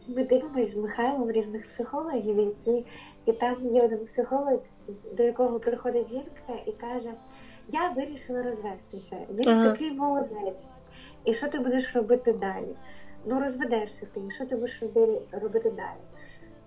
ми 0.07 0.23
дивимося 0.23 0.69
з 0.69 0.78
Михайлом 0.78 1.32
різних 1.32 1.61
психологів, 1.61 2.39
які 2.39 2.86
і 3.26 3.34
там 3.34 3.67
є 3.67 3.84
один 3.84 4.05
психолог, 4.05 4.59
до 5.17 5.23
якого 5.23 5.59
приходить 5.59 6.09
жінка 6.09 6.53
і 6.65 6.71
каже: 6.71 7.13
Я 7.68 7.89
вирішила 7.89 8.43
розвестися. 8.43 9.18
Він 9.30 9.49
ага. 9.49 9.72
такий 9.72 9.91
молодець. 9.91 10.68
І 11.26 11.34
що 11.34 11.47
ти 11.47 11.59
будеш 11.59 11.95
робити 11.95 12.34
далі? 12.34 12.76
Ну, 13.26 13.39
розведешся 13.39 14.07
ти, 14.13 14.20
і 14.28 14.32
що 14.32 14.45
ти 14.45 14.55
будеш 14.55 14.84
робити 15.32 15.72
далі? 15.72 15.99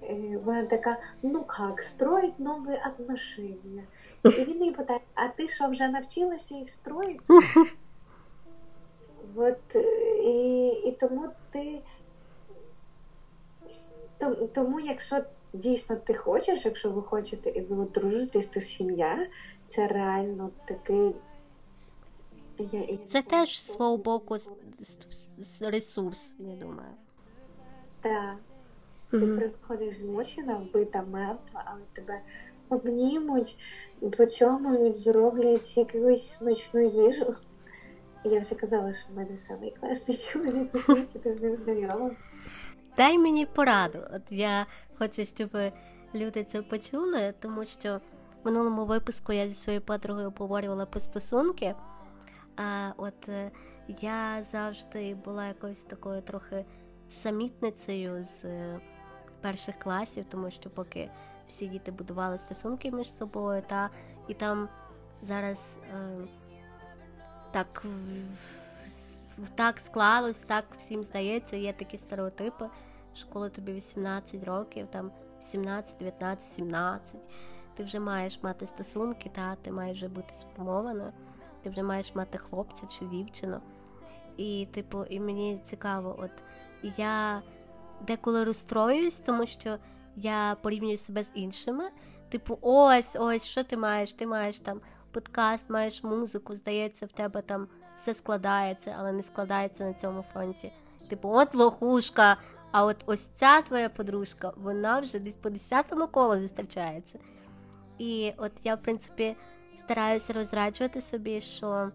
Е, 0.03 0.39
вона 0.45 0.67
така, 0.67 0.97
ну 1.23 1.45
як, 1.61 1.83
строїть 1.83 2.41
нові 2.41 2.81
отношення. 2.87 3.83
І 4.25 4.45
він 4.45 4.61
її 4.61 4.73
питає: 4.73 5.01
а 5.15 5.29
ти 5.29 5.49
що 5.49 5.69
вже 5.69 5.89
навчилася 5.89 6.55
їх 6.55 6.71
строїти? 6.71 7.25
От, 9.37 9.77
і, 10.25 10.69
і 10.69 10.93
тому 11.01 11.29
ти. 11.51 11.83
Тому, 14.53 14.81
якщо 14.81 15.21
дійсно 15.53 15.97
ти 15.97 16.15
хочеш, 16.15 16.65
якщо 16.65 16.91
ви 16.91 17.03
хочете 17.03 17.51
і 17.51 17.61
ви 17.61 17.83
одружитесь, 17.83 18.47
то 18.47 18.61
сім'я 18.61 19.27
це 19.69 19.87
реально 19.89 20.51
такий. 20.65 21.15
Це 23.09 23.23
теж 23.23 23.61
з 23.61 23.73
свого 23.73 23.97
боку 23.97 24.37
ресурс, 25.61 26.35
я 26.39 26.57
думаю. 26.57 26.91
Так. 28.01 28.37
Ти 29.11 29.17
mm-hmm. 29.17 29.37
приходиш 29.37 29.99
змучена, 29.99 30.57
вбита, 30.57 31.03
мертва, 31.03 31.63
але 31.65 31.81
тебе 31.93 32.21
обнімуть, 32.69 33.59
почомують, 34.17 34.97
зроблять 34.97 35.77
якусь 35.77 36.29
смачну 36.29 36.81
їжу. 36.81 37.35
Я 38.25 38.41
вже 38.41 38.55
казала, 38.55 38.93
що 38.93 39.13
в 39.13 39.17
мене 39.17 39.37
самий 39.37 39.71
класний 39.71 40.17
чоловік 40.17 40.75
у 40.75 40.79
світі, 40.79 41.19
ти 41.19 41.33
з 41.33 41.41
ним 41.43 41.55
знайома. 41.55 42.11
Дай 42.97 43.19
мені 43.19 43.47
пораду. 43.47 43.99
От 44.15 44.23
я 44.31 44.67
хочу, 44.99 45.25
щоб 45.25 45.51
люди 46.15 46.45
це 46.45 46.63
почули, 46.63 47.35
тому 47.41 47.67
що 47.67 48.01
минулому 48.49 48.85
випуску 48.85 49.33
я 49.33 49.49
зі 49.49 49.55
своєю 49.55 49.83
подругою 49.83 50.27
обговорювала 50.27 50.87
по 50.87 51.01
стосунки. 51.01 51.75
А 52.57 52.93
от 52.97 53.29
е, 53.29 53.51
я 54.01 54.45
завжди 54.53 55.15
була 55.15 55.47
якоюсь 55.47 55.85
такою 55.85 56.23
трохи 56.23 56.65
самітницею 57.11 58.25
з 58.25 58.45
е, 58.45 58.81
перших 59.41 59.79
класів, 59.79 60.25
тому 60.31 60.51
що 60.51 60.71
поки 60.71 61.11
всі 61.49 61.67
діти 61.67 61.91
будували 61.91 62.39
стосунки 62.39 62.91
між 62.91 63.13
собою, 63.13 63.63
та 63.67 63.91
і 64.29 64.35
там 64.35 64.69
зараз 65.23 65.59
е, 65.95 66.29
так 67.51 67.85
так 69.55 69.81
склалось, 69.81 70.39
так 70.39 70.65
всім 70.79 71.03
здається, 71.03 71.57
є 71.57 71.73
такі 71.73 71.99
стереотипи, 71.99 72.67
що 73.15 73.29
коли 73.29 73.51
тобі 73.51 73.73
18 73.73 74.45
років, 74.45 74.87
там 74.91 75.11
17, 75.41 75.99
19, 75.99 76.53
17, 76.53 77.21
ти 77.79 77.85
вже 77.85 78.01
маєш 78.01 78.43
мати 78.43 78.67
стосунки, 78.67 79.31
та 79.35 79.57
ти 79.63 79.73
маєш 79.73 79.97
вже 79.97 80.09
бути 80.09 80.35
сформованою, 80.35 81.13
ти 81.63 81.71
вже 81.71 81.83
маєш 81.83 82.15
мати 82.15 82.39
хлопця 82.39 82.87
чи 82.87 83.05
дівчину. 83.05 83.61
І, 84.37 84.69
типу, 84.71 85.05
і 85.05 85.21
мені 85.21 85.61
цікаво, 85.65 86.17
от 86.19 86.31
я 86.97 87.43
деколи 88.07 88.45
розстроююсь, 88.45 89.21
тому 89.21 89.47
що 89.47 89.79
я 90.17 90.57
порівнюю 90.63 90.97
себе 90.97 91.25
з 91.25 91.33
іншими. 91.35 91.91
Типу, 92.29 92.59
ось, 92.61 93.17
ось, 93.21 93.45
що 93.45 93.65
ти 93.65 93.77
маєш? 93.77 94.13
Ти 94.13 94.27
маєш 94.27 94.59
там 94.59 94.81
подкаст, 95.13 95.71
маєш 95.71 96.03
музику, 96.03 96.55
здається, 96.55 97.07
в 97.07 97.13
тебе 97.13 97.43
там 97.43 97.69
все 97.97 98.15
складається, 98.15 98.97
але 98.99 99.13
не 99.13 99.23
складається 99.23 99.85
на 99.85 99.95
цьому 99.95 100.25
фронті. 100.33 100.73
Типу, 101.09 101.29
от 101.29 101.55
лохушка, 101.55 102.37
а 102.71 102.85
от 102.85 102.97
ось 103.07 103.29
ця 103.35 103.63
твоя 103.63 103.89
подружка, 103.89 104.53
вона 104.57 105.01
вже 105.01 105.19
десь 105.19 105.35
по 105.35 105.51
десятому 105.51 106.07
колу 106.07 106.41
зустрічається. 106.41 107.19
І 107.99 108.33
от 108.37 108.53
я, 108.65 108.75
в 108.75 108.83
принципі, 108.83 109.37
стараюся 109.85 110.33
розраджувати 110.33 111.01
собі, 111.01 111.41
що 111.41 111.91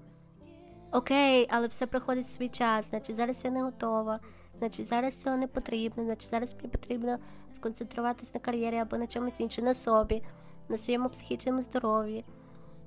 окей, 0.91 1.47
але 1.49 1.67
все 1.67 1.87
проходить 1.87 2.27
свій 2.27 2.49
час, 2.49 2.89
значить 2.89 3.15
зараз 3.15 3.45
я 3.45 3.51
не 3.51 3.63
готова, 3.63 4.19
значить 4.57 4.85
зараз 4.85 5.21
цього 5.21 5.37
не 5.37 5.47
потрібно, 5.47 6.03
значить 6.03 6.29
зараз 6.29 6.55
мені 6.55 6.67
потрібно 6.67 7.17
сконцентруватися 7.53 8.31
на 8.33 8.39
кар'єрі 8.39 8.77
або 8.77 8.97
на 8.97 9.07
чомусь 9.07 9.39
іншому, 9.39 9.67
на 9.67 9.73
собі, 9.73 10.23
на 10.69 10.77
своєму 10.77 11.09
психічному 11.09 11.61
здоров'ї. 11.61 12.25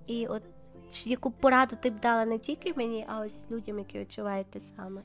І 0.07 0.27
от 0.27 0.43
яку 1.05 1.31
пораду 1.31 1.77
ти 1.83 1.91
б 1.91 2.01
дала 2.01 2.25
не 2.25 2.39
тільки 2.39 2.75
мені, 2.77 3.07
а 3.09 3.21
ось 3.21 3.51
людям, 3.51 3.79
які 3.79 3.99
відчувають 3.99 4.51
те 4.51 4.61
саме. 4.61 5.03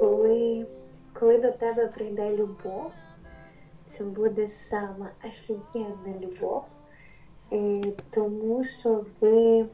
Коли 0.00 0.66
коли 1.12 1.38
до 1.38 1.50
тебе 1.52 1.86
прийде 1.86 2.36
любов, 2.36 2.92
це 3.88 4.04
буде 4.04 4.46
саме 4.46 5.10
офігенна 5.24 6.14
любов, 6.20 6.64
тому 8.10 8.64
що 8.64 9.04
ви 9.20 9.66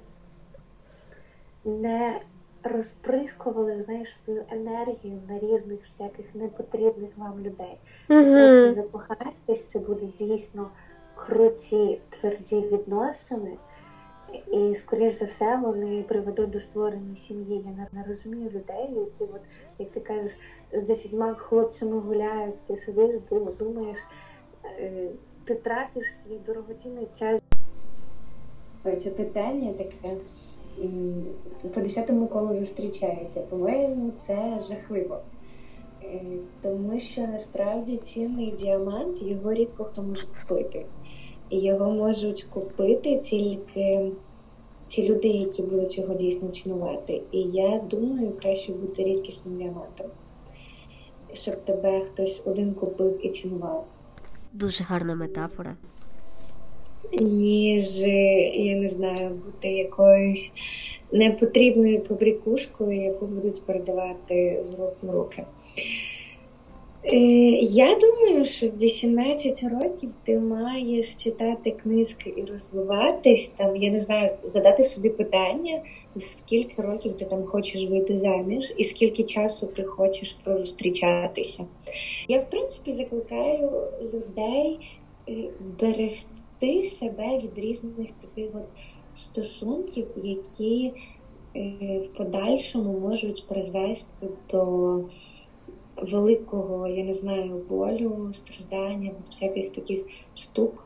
не 1.65 2.21
розприскували 2.63 3.79
знаєш, 3.79 4.15
свою 4.15 4.45
енергію 4.51 5.23
на 5.29 5.39
різних 5.39 5.85
всяких 5.85 6.35
непотрібних 6.35 7.11
вам 7.17 7.41
людей. 7.41 7.79
Mm-hmm. 8.09 8.33
Просто 8.33 8.73
закохайтесь, 8.73 9.67
це 9.67 9.79
буде 9.79 10.07
дійсно 10.07 10.71
круті, 11.15 12.01
тверді 12.09 12.61
відносини. 12.61 13.57
І, 14.53 14.75
скоріш 14.75 15.13
за 15.13 15.25
все, 15.25 15.61
вони 15.65 16.03
приведуть 16.03 16.51
до 16.51 16.61
створення 16.61 17.15
сім'ї. 17.15 17.65
Я 17.65 17.89
не, 17.93 18.05
розумію 18.09 18.51
людей, 18.51 18.89
які, 18.97 19.25
от, 19.25 19.41
як 19.79 19.91
ти 19.91 20.01
кажеш, 20.01 20.39
з 20.73 20.83
десятьма 20.83 21.35
хлопцями 21.35 22.01
гуляють, 22.01 22.67
ти 22.67 22.77
сидиш, 22.77 23.17
ти 23.29 23.41
думаєш, 23.59 23.99
е, 24.65 25.09
ти 25.45 25.55
тратиш 25.55 26.05
свій 26.17 26.39
дорогоцінний 26.47 27.07
час. 27.19 27.41
Це 28.99 29.11
питання 29.11 29.73
таке 29.73 30.17
по 31.75 31.81
десятому 31.81 32.27
колу 32.27 32.53
зустрічається. 32.53 33.41
По-моєму, 33.41 34.11
це 34.11 34.61
жахливо. 34.69 35.21
Е, 36.05 36.21
тому 36.61 36.99
що 36.99 37.21
насправді 37.21 37.97
цінний 37.97 38.51
діамант 38.51 39.23
його 39.23 39.55
рідко 39.55 39.85
хто 39.85 40.03
може 40.03 40.27
купити. 40.27 40.87
Його 41.57 41.91
можуть 41.91 42.43
купити 42.43 43.19
тільки 43.19 44.13
ті 44.87 45.09
люди, 45.09 45.29
які 45.29 45.63
будуть 45.63 45.99
його 45.99 46.15
дійсно 46.15 46.49
цінувати. 46.49 47.23
І 47.33 47.41
я 47.43 47.81
думаю, 47.91 48.33
краще 48.43 48.73
бути 48.73 49.05
рідкісним 49.05 49.59
діамантом, 49.59 50.07
щоб 51.33 51.65
тебе 51.65 52.01
хтось 52.05 52.43
один 52.47 52.75
купив 52.75 53.27
і 53.27 53.29
цінував. 53.29 53.87
Дуже 54.53 54.85
гарна 54.85 55.15
метафора. 55.15 55.77
Ніж, 57.21 58.01
я 58.55 58.77
не 58.77 58.89
знаю, 58.89 59.31
бути 59.31 59.69
якоюсь 59.69 60.53
непотрібною 61.13 62.01
побрікушкою, 62.01 63.03
яку 63.03 63.27
будуть 63.27 63.67
передавати 63.67 64.59
з 64.63 64.75
рук 64.75 64.95
в 65.03 65.11
руки. 65.11 65.45
Е, 67.13 67.17
я 67.61 67.99
думаю, 67.99 68.45
що 68.45 68.69
в 68.69 68.79
18 68.79 69.65
років 69.73 70.11
ти 70.23 70.39
маєш 70.39 71.17
читати 71.17 71.71
книжки 71.71 72.35
і 72.37 72.45
розвиватись 72.45 73.49
там. 73.49 73.77
Я 73.77 73.91
не 73.91 73.99
знаю, 73.99 74.31
задати 74.43 74.83
собі 74.83 75.11
питання, 75.11 75.83
скільки 76.19 76.83
років 76.83 77.17
ти 77.17 77.25
там 77.25 77.45
хочеш 77.45 77.87
вийти 77.87 78.17
заміж, 78.17 78.75
і 78.77 78.85
скільки 78.85 79.23
часу 79.23 79.67
ти 79.67 79.83
хочеш 79.83 80.33
прозустрічатися. 80.33 81.67
Я, 82.29 82.39
в 82.39 82.51
принципі, 82.51 82.93
закликаю 82.93 83.71
людей 84.15 84.79
е, 85.29 85.33
берегти 85.81 86.83
себе 86.83 87.39
від 87.39 87.59
різних 87.59 88.09
таких 88.21 88.51
от 88.55 88.69
стосунків, 89.15 90.07
які 90.17 90.93
е, 91.57 91.99
в 91.99 92.09
подальшому 92.09 93.01
можуть 93.01 93.47
призвести 93.49 94.27
до 94.51 95.01
великого, 95.97 96.87
я 96.87 97.05
не 97.05 97.13
знаю, 97.13 97.63
болю, 97.69 98.31
страждання, 98.33 99.11
всяких 99.27 99.71
таких 99.71 100.05
штук. 100.35 100.85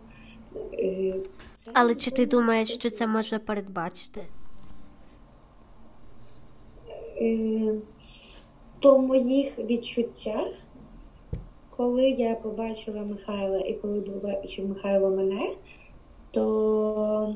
Е, 0.73 1.15
це 1.51 1.71
Але 1.75 1.95
чи 1.95 2.11
ти 2.11 2.27
думаєш, 2.27 2.75
що 2.75 2.91
це 2.91 3.07
можна 3.07 3.39
передбачити? 3.39 4.21
Е, 7.21 7.75
по 8.83 8.99
моїх 8.99 9.59
відчуттях, 9.59 10.49
коли 11.77 12.11
я 12.11 12.35
побачила 12.35 13.03
Михайла 13.03 13.59
і 13.59 13.75
коли 13.75 14.01
побачив 14.01 14.69
Михайло 14.69 15.11
мене, 15.11 15.51
то 16.31 17.35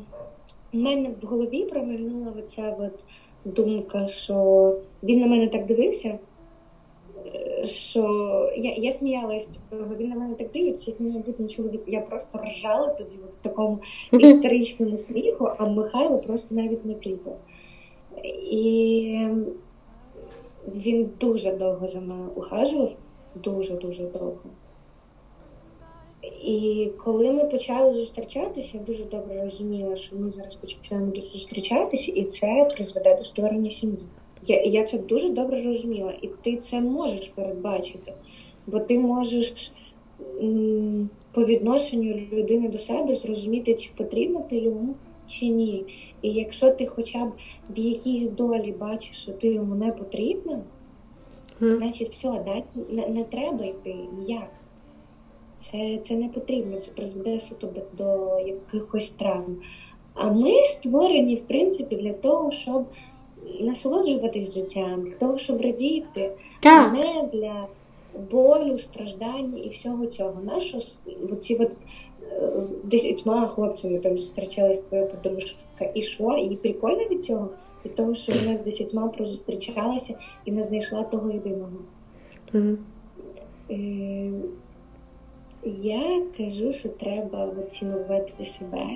в 0.73 0.77
мене 0.77 1.11
в 1.23 1.27
голові 1.27 1.64
промильнула 1.64 2.33
оця 2.39 2.77
от 2.81 3.05
думка, 3.45 4.09
що 4.09 4.77
він 5.03 5.20
на 5.20 5.27
мене 5.27 5.49
так 5.49 5.66
дивився, 5.66 6.18
що 7.65 8.03
я 8.57 8.75
я 8.77 8.93
сміялась, 8.93 9.59
він 9.99 10.09
на 10.09 10.17
мене 10.17 10.35
так 10.35 10.51
дивиться, 10.51 10.91
як 10.91 11.01
мені 11.01 11.19
бути 11.19 11.49
чоловік. 11.49 11.83
Я 11.87 12.01
просто 12.01 12.39
ржала 12.39 12.89
тоді 12.89 13.19
от 13.25 13.31
в 13.31 13.39
такому 13.39 13.79
історичному 14.13 14.97
сміху, 14.97 15.51
а 15.59 15.67
Михайло 15.67 16.19
просто 16.19 16.55
навіть 16.55 16.85
не 16.85 16.95
кліпав. 16.95 17.39
І 18.51 19.27
він 20.67 21.11
дуже 21.21 21.53
довго 21.53 21.89
за 21.89 22.01
мною 22.01 22.31
ухажував, 22.35 22.97
дуже-дуже 23.35 24.03
довго. 24.03 24.41
І 26.43 26.91
коли 27.05 27.33
ми 27.33 27.45
почали 27.45 27.95
зустрічатися, 27.95 28.71
я 28.75 28.81
дуже 28.81 29.05
добре 29.05 29.43
розуміла, 29.43 29.97
що 29.97 30.17
ми 30.17 30.31
зараз 30.31 30.55
почнемо 30.55 31.13
зустрічатися, 31.33 32.13
і 32.13 32.25
це 32.25 32.69
призведе 32.77 33.17
до 33.17 33.25
створення 33.25 33.71
сім'ї. 33.71 34.05
Я 34.43 34.62
я 34.62 34.84
це 34.84 34.99
дуже 34.99 35.28
добре 35.28 35.62
розуміла, 35.62 36.14
і 36.22 36.28
ти 36.43 36.57
це 36.57 36.80
можеш 36.80 37.28
передбачити, 37.28 38.12
бо 38.66 38.80
ти 38.80 38.99
можеш 38.99 39.72
м, 40.40 41.11
по 41.32 41.45
відношенню 41.45 42.14
людини 42.32 42.68
до 42.68 42.78
себе 42.78 43.14
зрозуміти, 43.14 43.74
чи 43.74 43.90
потрібно 43.97 44.45
ти 44.51 44.57
йому, 44.57 44.95
чи 45.26 45.47
ні. 45.47 45.84
І 46.22 46.30
якщо 46.30 46.70
ти 46.70 46.86
хоча 46.86 47.24
б 47.24 47.32
в 47.70 47.78
якійсь 47.78 48.30
долі 48.30 48.74
бачиш, 48.80 49.16
що 49.16 49.32
ти 49.32 49.49
йому 49.49 49.74
не 49.74 49.93
потрібна, 49.93 50.62
mm. 51.61 51.68
значить 51.68 52.09
все, 52.09 52.28
да, 52.28 52.62
не, 52.90 53.09
не 53.09 53.24
треба 53.24 53.64
йти 53.64 53.95
ніяк. 54.18 54.51
Це 55.59 55.99
це 56.03 56.14
не 56.14 56.28
потрібно, 56.28 56.80
це 56.80 56.93
призведе 56.93 57.40
суто 57.40 57.66
до, 57.66 58.05
до 58.05 58.38
якихось 58.38 59.11
травм. 59.11 59.57
А 60.14 60.32
ми 60.32 60.62
створені, 60.62 61.34
в 61.34 61.40
принципі, 61.40 61.97
для 61.97 62.12
того, 62.12 62.51
щоб 62.51 62.86
насолоджуватись 63.61 64.55
життям, 64.55 65.05
для 65.05 65.16
того, 65.16 65.38
щоб 65.38 65.61
радіти, 65.61 66.30
так. 66.61 66.93
а 66.93 66.97
не 66.97 67.28
для 67.32 67.66
болю, 68.30 68.78
страждань 68.78 69.59
і 69.64 69.68
всього 69.68 70.07
цього. 70.07 70.34
Нащо 70.45 70.78
оці 71.32 71.57
от 71.61 71.70
е, 72.32 72.59
з 72.59 72.76
десятьма 72.84 73.49
хлопцями 73.49 73.99
там 73.99 74.18
зустрічалась 74.18 74.80
твоя 74.80 75.07
подружка 75.07 75.57
і 75.95 76.03
що? 76.03 76.36
І 76.51 76.57
прикольно 76.57 77.05
від 77.05 77.22
цього, 77.22 77.49
від 77.84 77.95
того, 77.95 78.14
що 78.14 78.32
вона 78.32 78.57
з 78.57 78.61
десятьма 78.61 79.09
прозустрічалася 79.09 80.14
і 80.45 80.53
не 80.53 80.62
знайшла 80.62 81.03
того 81.03 81.30
єдиного. 81.30 81.70
Mm-hmm. 82.53 82.76
Я 85.64 86.22
кажу, 86.36 86.72
що 86.72 86.88
треба 86.88 87.53
цінувати 87.70 88.45
себе 88.45 88.86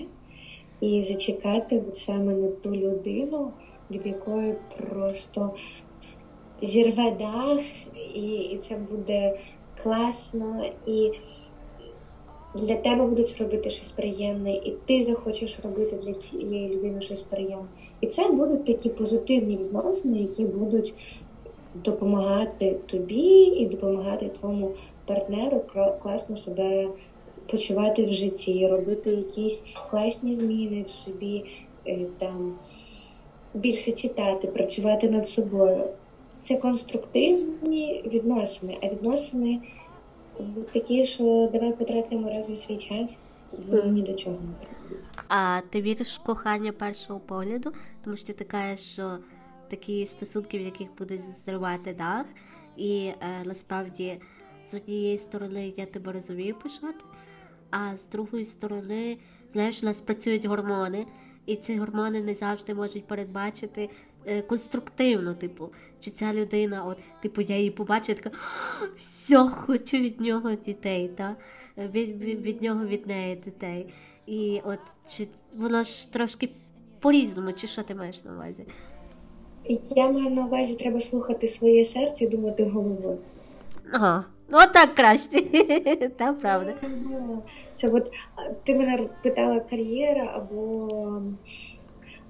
і 0.81 1.03
зачекати 1.03 1.83
от 1.89 1.97
саме 1.97 2.35
на 2.35 2.49
ту 2.49 2.77
людину, 2.77 3.51
від 3.91 4.07
якої 4.07 4.55
просто 4.79 5.55
зірве 6.63 7.11
дах, 7.11 7.61
і, 8.15 8.37
і 8.37 8.59
це 8.59 8.77
буде 8.77 9.39
класно, 9.83 10.65
і 10.87 11.13
для 12.55 12.77
тебе 12.77 13.07
будуть 13.07 13.37
робити 13.41 13.71
щось 13.71 13.93
приємне, 13.93 14.55
і 14.55 14.75
ти 14.87 15.03
захочеш 15.03 15.59
робити 15.65 15.97
для 15.97 16.13
цієї 16.13 16.69
людини 16.69 17.01
щось 17.01 17.23
приємне. 17.23 17.67
І 18.01 18.07
це 18.07 18.29
будуть 18.29 18.65
такі 18.65 18.89
позитивні 18.89 19.57
відносини, 19.57 20.19
які 20.19 20.45
будуть 20.45 20.95
допомагати 21.85 22.77
тобі 22.87 23.43
і 23.43 23.67
допомагати 23.67 24.29
твоєму 24.29 24.73
партнеру 25.07 25.63
класно 26.03 26.37
себе 26.37 26.89
почувати 27.51 28.05
в 28.05 28.15
житті, 28.15 28.69
робити 28.69 29.11
якісь 29.11 29.65
класні 29.91 30.35
зміни 30.35 30.83
в 30.83 30.89
собі, 30.89 31.45
е, 31.87 32.07
там 32.19 32.55
більше 33.57 33.93
читати, 33.93 34.49
працювати 34.49 35.11
над 35.11 35.29
собою. 35.29 35.85
Це 36.41 36.57
конструктивні 36.57 38.03
відносини, 38.07 38.79
а 38.83 38.89
відносини 38.89 39.61
такі, 40.73 41.07
що 41.07 41.51
давай 41.53 41.73
потратимо 41.73 42.31
разом 42.31 42.57
свій 42.57 42.79
час, 42.79 43.21
вони 43.69 43.91
ні 43.91 44.03
до 44.03 44.13
чого 44.13 44.37
не. 44.37 44.67
А 45.29 45.61
ти 45.71 45.83
віриш 45.83 46.19
в 46.19 46.23
кохання 46.23 46.73
першого 46.73 47.21
погляду, 47.21 47.73
тому 48.05 48.17
що 48.17 48.33
ти 48.33 48.45
кажеш, 48.45 48.81
що 48.93 49.19
такі 49.69 50.07
стосунки, 50.07 50.59
в 50.59 50.63
яких 50.63 50.89
буде 50.99 51.21
зривати 51.45 51.95
дах, 51.95 52.27
і 52.77 53.07
е, 53.07 53.15
насправді 53.45 54.19
з 54.67 54.75
однієї 54.75 55.19
сторони 55.19 55.73
я 55.77 55.87
тебе 55.87 56.13
розумію 56.13 56.55
пишати, 56.55 57.05
а 57.71 57.97
з 57.97 58.09
другої 58.09 58.45
сторони, 58.45 59.19
знаєш, 59.53 59.83
у 59.83 59.87
нас 59.87 60.01
працюють 60.01 60.45
гормони, 60.45 61.07
і 61.47 61.57
ці 61.57 61.77
гормони 61.77 62.23
не 62.23 62.35
завжди 62.35 62.75
можуть 62.75 63.05
передбачити 63.05 63.91
е, 64.27 64.43
конструктивно, 64.43 65.35
типу, 65.35 65.69
чи 66.01 66.11
ця 66.11 66.33
людина, 66.33 66.85
от, 66.85 66.99
типу, 67.21 67.41
я 67.41 67.57
її 67.57 67.71
побачила, 67.71 68.19
така 68.23 68.37
все, 68.97 69.49
хочу 69.49 69.97
від 69.97 70.21
нього 70.21 70.55
дітей, 70.55 71.09
та? 71.09 71.37
Від, 71.79 72.23
від, 72.23 72.41
від 72.41 72.63
нього 72.63 72.87
від 72.87 73.07
неї 73.07 73.37
дітей. 73.37 73.87
І 74.27 74.61
от 74.65 74.79
чи 75.09 75.27
воно 75.57 75.83
ж 75.83 76.13
трошки 76.13 76.49
по-різному, 77.01 77.53
чи 77.53 77.67
що 77.67 77.83
ти 77.83 77.95
маєш 77.95 78.25
на 78.25 78.33
увазі? 78.33 78.65
Я 79.97 80.11
маю 80.11 80.31
на 80.31 80.47
увазі, 80.47 80.75
треба 80.75 81.01
слухати 81.01 81.47
своє 81.47 81.85
серце 81.85 82.25
і 82.25 82.29
думати 82.29 82.65
головою. 82.65 83.19
Ага. 83.93 84.25
Ну, 84.51 84.59
так 84.73 84.95
краще. 84.95 85.41
Та 86.17 86.33
правда. 86.33 86.75
Це 87.73 87.89
от 87.89 88.13
ти 88.65 88.75
мене 88.75 88.99
питала 89.23 89.61
кар'єра 89.61 90.33
або 90.35 91.23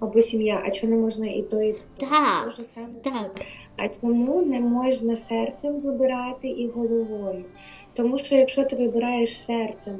або 0.00 0.22
сім'я, 0.22 0.62
а 0.66 0.70
чому 0.70 0.94
не 0.96 1.02
можна 1.02 1.26
і 1.26 1.42
то, 1.42 1.62
і 1.62 1.72
то? 1.72 1.78
Так, 1.96 2.52
саме? 2.62 2.88
так. 3.04 3.40
А 3.76 3.88
чому 3.88 4.42
не 4.42 4.60
можна 4.60 5.16
серцем 5.16 5.72
вибирати 5.80 6.48
і 6.48 6.68
головою? 6.68 7.44
Тому 7.92 8.18
що 8.18 8.36
якщо 8.36 8.64
ти 8.64 8.76
вибираєш 8.76 9.42
серцем, 9.42 9.98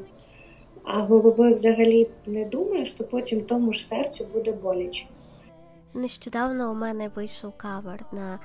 а 0.85 1.03
головою 1.03 1.55
взагалі 1.55 2.09
не 2.27 2.45
думаєш, 2.45 2.93
то 2.93 3.05
потім 3.05 3.41
тому 3.41 3.73
ж 3.73 3.87
серцю 3.87 4.27
буде 4.33 4.53
боляче. 4.53 5.07
Нещодавно 5.95 6.73
у 6.73 6.75
мене 6.75 7.11
вийшов 7.15 7.53
кавер 7.57 8.05
на 8.13 8.39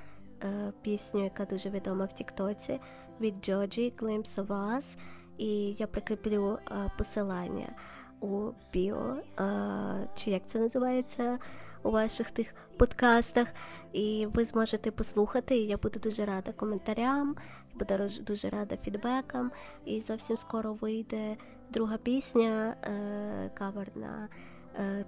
е, 0.44 0.74
пісню, 0.82 1.24
яка 1.24 1.46
дуже 1.46 1.70
відома 1.70 2.06
в 2.06 2.14
Тіктоці 2.14 2.80
від 3.22 3.46
Джоджі 3.46 3.94
Glimpse 3.98 4.46
of 4.46 4.48
Us, 4.48 4.98
і 5.38 5.76
я 5.80 5.88
прикріплю 5.88 6.58
е, 6.72 6.92
посилання 6.98 7.76
у 8.20 8.52
біо, 8.74 9.16
е, 9.40 10.08
чи 10.16 10.32
як 10.32 10.48
це 10.48 10.60
називається 10.60 11.40
у 11.84 11.92
ваших 11.92 12.32
тих 12.32 12.54
подкастах. 12.78 13.48
І 13.94 14.28
ви 14.34 14.46
зможете 14.46 14.92
послухати. 14.92 15.58
і 15.58 15.68
Я 15.68 15.78
буду 15.78 16.00
дуже 16.00 16.26
рада 16.26 16.52
коментарям, 16.52 17.36
буду 17.74 18.10
дуже 18.22 18.50
рада 18.50 18.78
фідбекам. 18.78 19.52
І 19.86 20.02
зовсім 20.02 20.38
скоро 20.38 20.74
вийде 20.74 21.38
друга 21.70 21.98
пісня, 21.98 22.76
е, 22.84 23.52
кавер 23.54 23.88
на. 23.96 24.28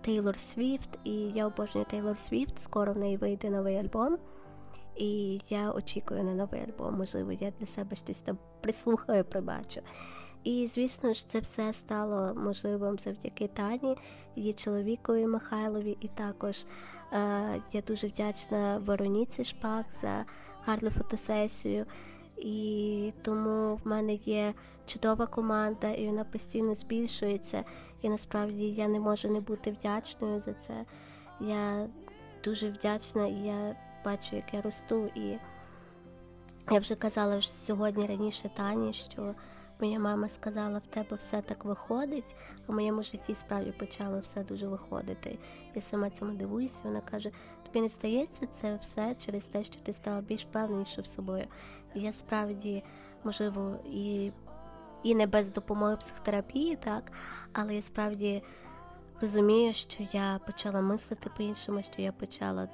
Тейлор 0.02 0.38
Свіфт, 0.38 0.90
і 1.04 1.12
я 1.12 1.48
обожнюю 1.48 1.86
Тейлор 1.90 2.18
Свіфт. 2.18 2.60
Скоро 2.60 2.94
в 2.94 2.98
неї 2.98 3.18
вийде 3.18 3.50
новий 3.50 3.78
альбом. 3.78 4.18
І 4.96 5.42
я 5.50 5.72
очікую 5.72 6.24
на 6.24 6.34
новий 6.34 6.62
альбом. 6.62 6.98
Можливо, 6.98 7.32
я 7.32 7.52
для 7.60 7.66
себе 7.66 7.96
щось 7.96 8.20
там 8.20 8.38
прислухаю, 8.62 9.24
прибачу. 9.24 9.82
І, 10.44 10.68
звісно 10.68 11.14
ж, 11.14 11.28
це 11.28 11.40
все 11.40 11.74
стало 11.74 12.34
можливим 12.36 13.00
завдяки 13.00 13.48
Тані, 13.48 13.98
її 14.36 14.54
чоловікові 14.54 15.28
Михайлові. 15.28 15.98
І 16.02 16.08
також 16.08 16.66
е, 17.14 17.62
я 17.72 17.82
дуже 17.88 18.08
вдячна 18.08 18.78
Вероніці 18.78 19.44
Шпак 19.44 19.86
за 20.02 20.26
гарну 20.66 20.90
фотосесію. 20.90 21.86
І 22.38 23.14
тому 23.22 23.76
в 23.76 23.88
мене 23.88 24.14
є 24.14 24.54
чудова 24.86 25.26
команда, 25.26 25.92
і 25.92 26.08
вона 26.08 26.24
постійно 26.24 26.76
збільшується. 26.76 27.64
І 28.02 28.10
насправді 28.10 28.64
я 28.64 28.88
не 28.88 29.00
можу 29.00 29.30
не 29.30 29.40
бути 29.40 29.72
вдячною 29.72 30.40
за 30.40 30.54
це. 30.54 30.86
Я 31.42 31.88
дуже 32.44 32.70
вдячна, 32.70 33.28
і 33.28 33.34
я 33.34 33.76
бачу, 34.06 34.36
як 34.36 34.54
я 34.54 34.62
росту. 34.62 35.12
І 35.16 35.38
я 36.72 36.80
вже 36.80 36.96
казала 36.96 37.38
вже 37.38 37.50
сьогодні 37.50 38.08
раніше 38.08 38.50
Тані, 38.54 38.94
що 38.94 39.36
моя 39.80 40.00
мама 40.00 40.28
сказала, 40.28 40.80
в 40.80 40.88
тебе 40.88 41.18
все 41.18 41.42
так 41.42 41.66
виходить, 41.66 42.36
а 42.68 42.72
в 42.72 42.76
моєму 42.76 43.04
житті 43.04 43.36
справді 43.36 43.72
почало 43.72 44.20
все 44.20 44.44
дуже 44.44 44.68
виходити. 44.68 45.38
Я 45.76 45.82
сама 45.82 46.10
цьому 46.10 46.34
дивуюся. 46.34 46.82
Вона 46.84 47.02
каже: 47.02 47.32
тобі 47.66 47.82
не 47.82 47.90
стається, 47.90 48.48
це 48.62 48.76
все 48.76 49.16
через 49.16 49.46
те, 49.46 49.64
що 49.64 49.80
ти 49.80 49.94
стала 49.94 50.22
більш 50.22 50.42
впевненіше 50.42 51.06
собою. 51.06 51.46
І 51.96 52.02
я 52.02 52.14
справді, 52.14 52.84
можливо, 53.24 53.76
і 53.86 54.32
і 55.04 55.16
не 55.16 55.28
без 55.28 55.52
допомоги 55.52 55.98
психотерапії, 55.98 56.76
так, 56.76 57.12
але 57.54 57.76
я 57.76 57.82
справді 57.82 58.44
розумію, 59.22 59.74
що 59.74 60.08
я 60.12 60.40
почала 60.46 60.82
мислити 60.82 61.30
по-іншому, 61.38 61.84
що 61.84 62.02
я 62.02 62.12
почала 62.12 62.68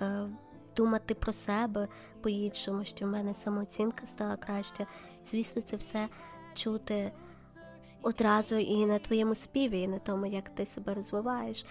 е, 0.00 0.28
думати 0.76 1.14
про 1.14 1.32
себе 1.32 1.88
по-іншому, 2.20 2.84
що 2.84 3.06
в 3.06 3.08
мене 3.08 3.34
самооцінка 3.34 4.06
стала 4.06 4.36
краще. 4.36 4.86
Звісно, 5.26 5.62
це 5.62 5.76
все 5.76 6.08
чути 6.54 7.12
одразу 8.02 8.56
і 8.56 8.86
на 8.86 8.98
твоєму 8.98 9.34
співі, 9.34 9.80
і 9.80 9.88
на 9.88 9.98
тому, 9.98 10.26
як 10.26 10.48
ти 10.48 10.66
себе 10.66 10.94
розвиваєш. 10.94 11.64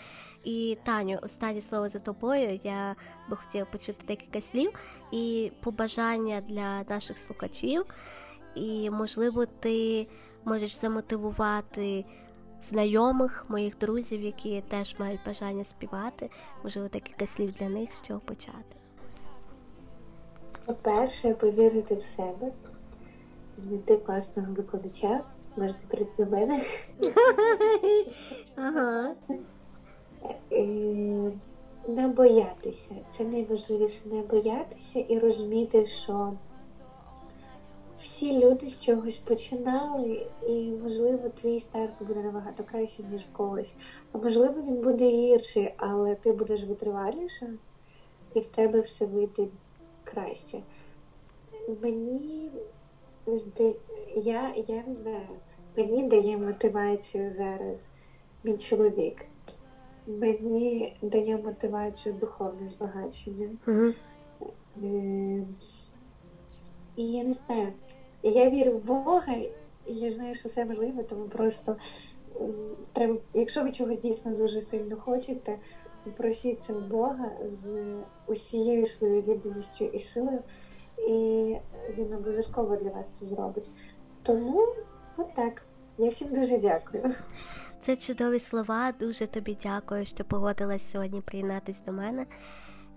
І 0.43 0.78
Таню, 0.84 1.20
останнє 1.22 1.62
слово 1.62 1.89
за 1.89 1.99
тобою. 1.99 2.60
Я 2.64 2.95
би 3.30 3.38
хотіла 3.38 3.66
почути 3.66 4.06
декілька 4.08 4.41
слів 4.41 4.80
і 5.12 5.51
побажання 5.64 6.41
для 6.41 6.84
наших 6.84 7.18
слухачів. 7.18 7.86
І, 8.56 8.89
можливо, 8.89 9.45
ти 9.45 10.08
можеш 10.45 10.78
замотивувати 10.78 12.06
знайомих, 12.64 13.45
моїх 13.49 13.78
друзів, 13.78 14.22
які 14.22 14.62
теж 14.62 14.99
мають 14.99 15.26
бажання 15.26 15.64
співати. 15.64 16.30
Можливо, 16.64 16.89
декілька 16.93 17.28
слів 17.28 17.51
для 17.60 17.70
них, 17.70 17.89
що 18.03 18.20
почати. 18.20 18.85
По-перше, 20.66 21.34
повірити 21.34 21.95
в 21.95 22.03
себе, 22.03 22.51
знайти 23.57 23.97
класного 23.97 24.53
викладача, 24.53 25.24
можете 25.57 25.88
прийти 25.88 26.26
до 26.26 26.32
мене. 26.32 26.59
Ага. 28.55 29.13
Е, 30.51 30.66
не 31.88 32.07
боятися. 32.07 32.95
Це 33.09 33.24
найважливіше 33.24 34.01
не 34.05 34.22
боятися 34.22 34.99
і 34.99 35.20
розуміти, 35.20 35.86
що 35.86 36.34
всі 37.99 38.45
люди 38.45 38.66
з 38.66 38.80
чогось 38.80 39.18
починали, 39.18 40.28
і, 40.47 40.72
можливо, 40.84 41.30
твій 41.30 41.59
старт 41.59 41.93
буде 41.99 42.20
набагато 42.20 42.63
краще, 42.63 43.03
ніж 43.03 43.22
в 43.22 43.32
когось. 43.32 43.76
А 44.11 44.18
можливо, 44.18 44.61
він 44.61 44.82
буде 44.82 45.09
гірший, 45.09 45.74
але 45.78 46.16
ти 46.16 46.32
будеш 46.32 46.63
витриваліше, 46.63 47.53
і 48.34 48.39
в 48.39 48.47
тебе 48.47 48.80
все 48.80 49.05
вийде 49.05 49.47
краще. 50.06 50.60
Мені 51.82 52.49
я, 54.16 54.53
я 54.56 54.84
не 54.88 54.93
знаю, 54.93 55.28
мені 55.78 56.03
дає 56.03 56.38
мотивацію 56.38 57.32
зараз 57.32 57.89
мій 58.43 58.58
чоловік. 58.58 59.26
Мені 60.08 60.95
дає 61.01 61.38
мотивацію 61.38 62.16
духовне 62.16 62.70
збагачення. 62.70 63.49
Mm-hmm. 63.68 63.93
І 66.95 67.12
я 67.12 67.24
не 67.24 67.34
знаю. 67.34 67.74
Я 68.24 68.49
вірю 68.49 68.72
в 68.72 68.86
Бога, 68.86 69.34
і 69.86 69.93
я 69.93 70.10
знаю, 70.10 70.36
що 70.36 70.49
все 70.49 70.66
можливо, 70.66 71.03
тому 71.03 71.26
просто 71.26 71.76
треба, 72.93 73.18
якщо 73.34 73.64
ви 73.64 73.72
чогось 73.72 74.01
дійсно 74.01 74.32
дуже 74.32 74.62
сильно 74.62 74.97
хочете, 74.97 75.58
просіться 76.10 76.74
Бога 76.74 77.32
з 77.45 77.76
усією 78.28 78.86
своєю 78.86 79.22
відданістю 79.22 79.86
і 79.86 79.99
силою, 79.99 80.39
і 81.08 81.56
він 81.97 82.14
обов'язково 82.14 82.76
для 82.76 82.91
вас 82.91 83.08
це 83.12 83.26
зробить. 83.26 83.72
Тому 84.24 84.68
отак. 85.18 85.66
Я 85.97 86.10
всім 86.10 86.34
дуже 86.34 86.58
дякую. 86.58 87.14
Це 87.82 87.95
чудові 87.95 88.39
слова. 88.39 88.93
Дуже 88.99 89.28
тобі 89.28 89.58
дякую, 89.64 90.06
що 90.06 90.24
погодилась 90.24 90.91
сьогодні 90.91 91.22
приєднатись 91.22 91.82
до 91.82 91.91
мене. 91.91 92.26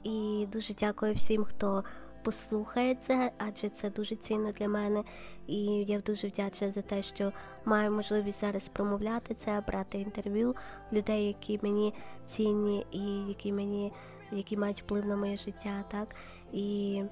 І 0.05 0.47
дуже 0.53 0.75
дякую 0.75 1.15
всім, 1.15 1.45
хто 1.45 1.85
послухає 2.29 2.95
це, 2.95 3.31
адже 3.39 3.69
це 3.69 3.91
дуже 3.91 4.17
цінно 4.17 4.53
для 4.53 4.69
мене. 4.69 5.05
І 5.47 5.65
я 5.65 6.01
дуже 6.01 6.29
вдячна 6.29 6.69
за 6.69 6.83
те, 6.83 7.03
що 7.03 7.33
маю 7.65 7.91
можливість 7.91 8.41
зараз 8.41 8.69
промовляти 8.69 9.35
це, 9.35 9.63
брати 9.67 9.99
інтерв'ю 9.99 10.55
людей, 10.93 11.27
які 11.27 11.61
мені 11.63 11.95
цінні 12.27 12.87
і 12.91 13.29
які 13.29 13.53
мені 13.53 13.93
які 14.33 14.57
мають 14.57 14.83
вплив 14.83 15.07
на 15.07 15.17
моє 15.17 15.37
життя. 15.37 15.85
так. 15.91 16.15
І 16.53 17.03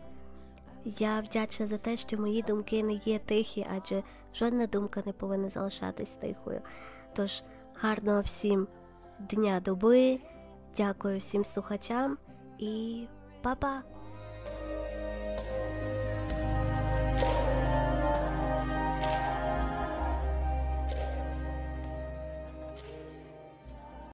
я 0.84 1.20
вдячна 1.20 1.66
за 1.66 1.78
те, 1.78 1.96
що 1.96 2.18
мої 2.18 2.42
думки 2.42 2.82
не 2.82 3.00
є 3.04 3.18
тихі, 3.18 3.66
адже 3.76 4.02
жодна 4.34 4.66
думка 4.66 5.02
не 5.06 5.12
повинна 5.12 5.50
залишатись 5.50 6.14
тихою. 6.14 6.60
Тож 7.14 7.42
гарного 7.74 8.20
всім 8.20 8.68
дня 9.18 9.60
доби, 9.60 10.20
дякую 10.76 11.18
всім 11.18 11.44
слухачам 11.44 12.18
і 12.58 13.06
па-па! 13.42 13.95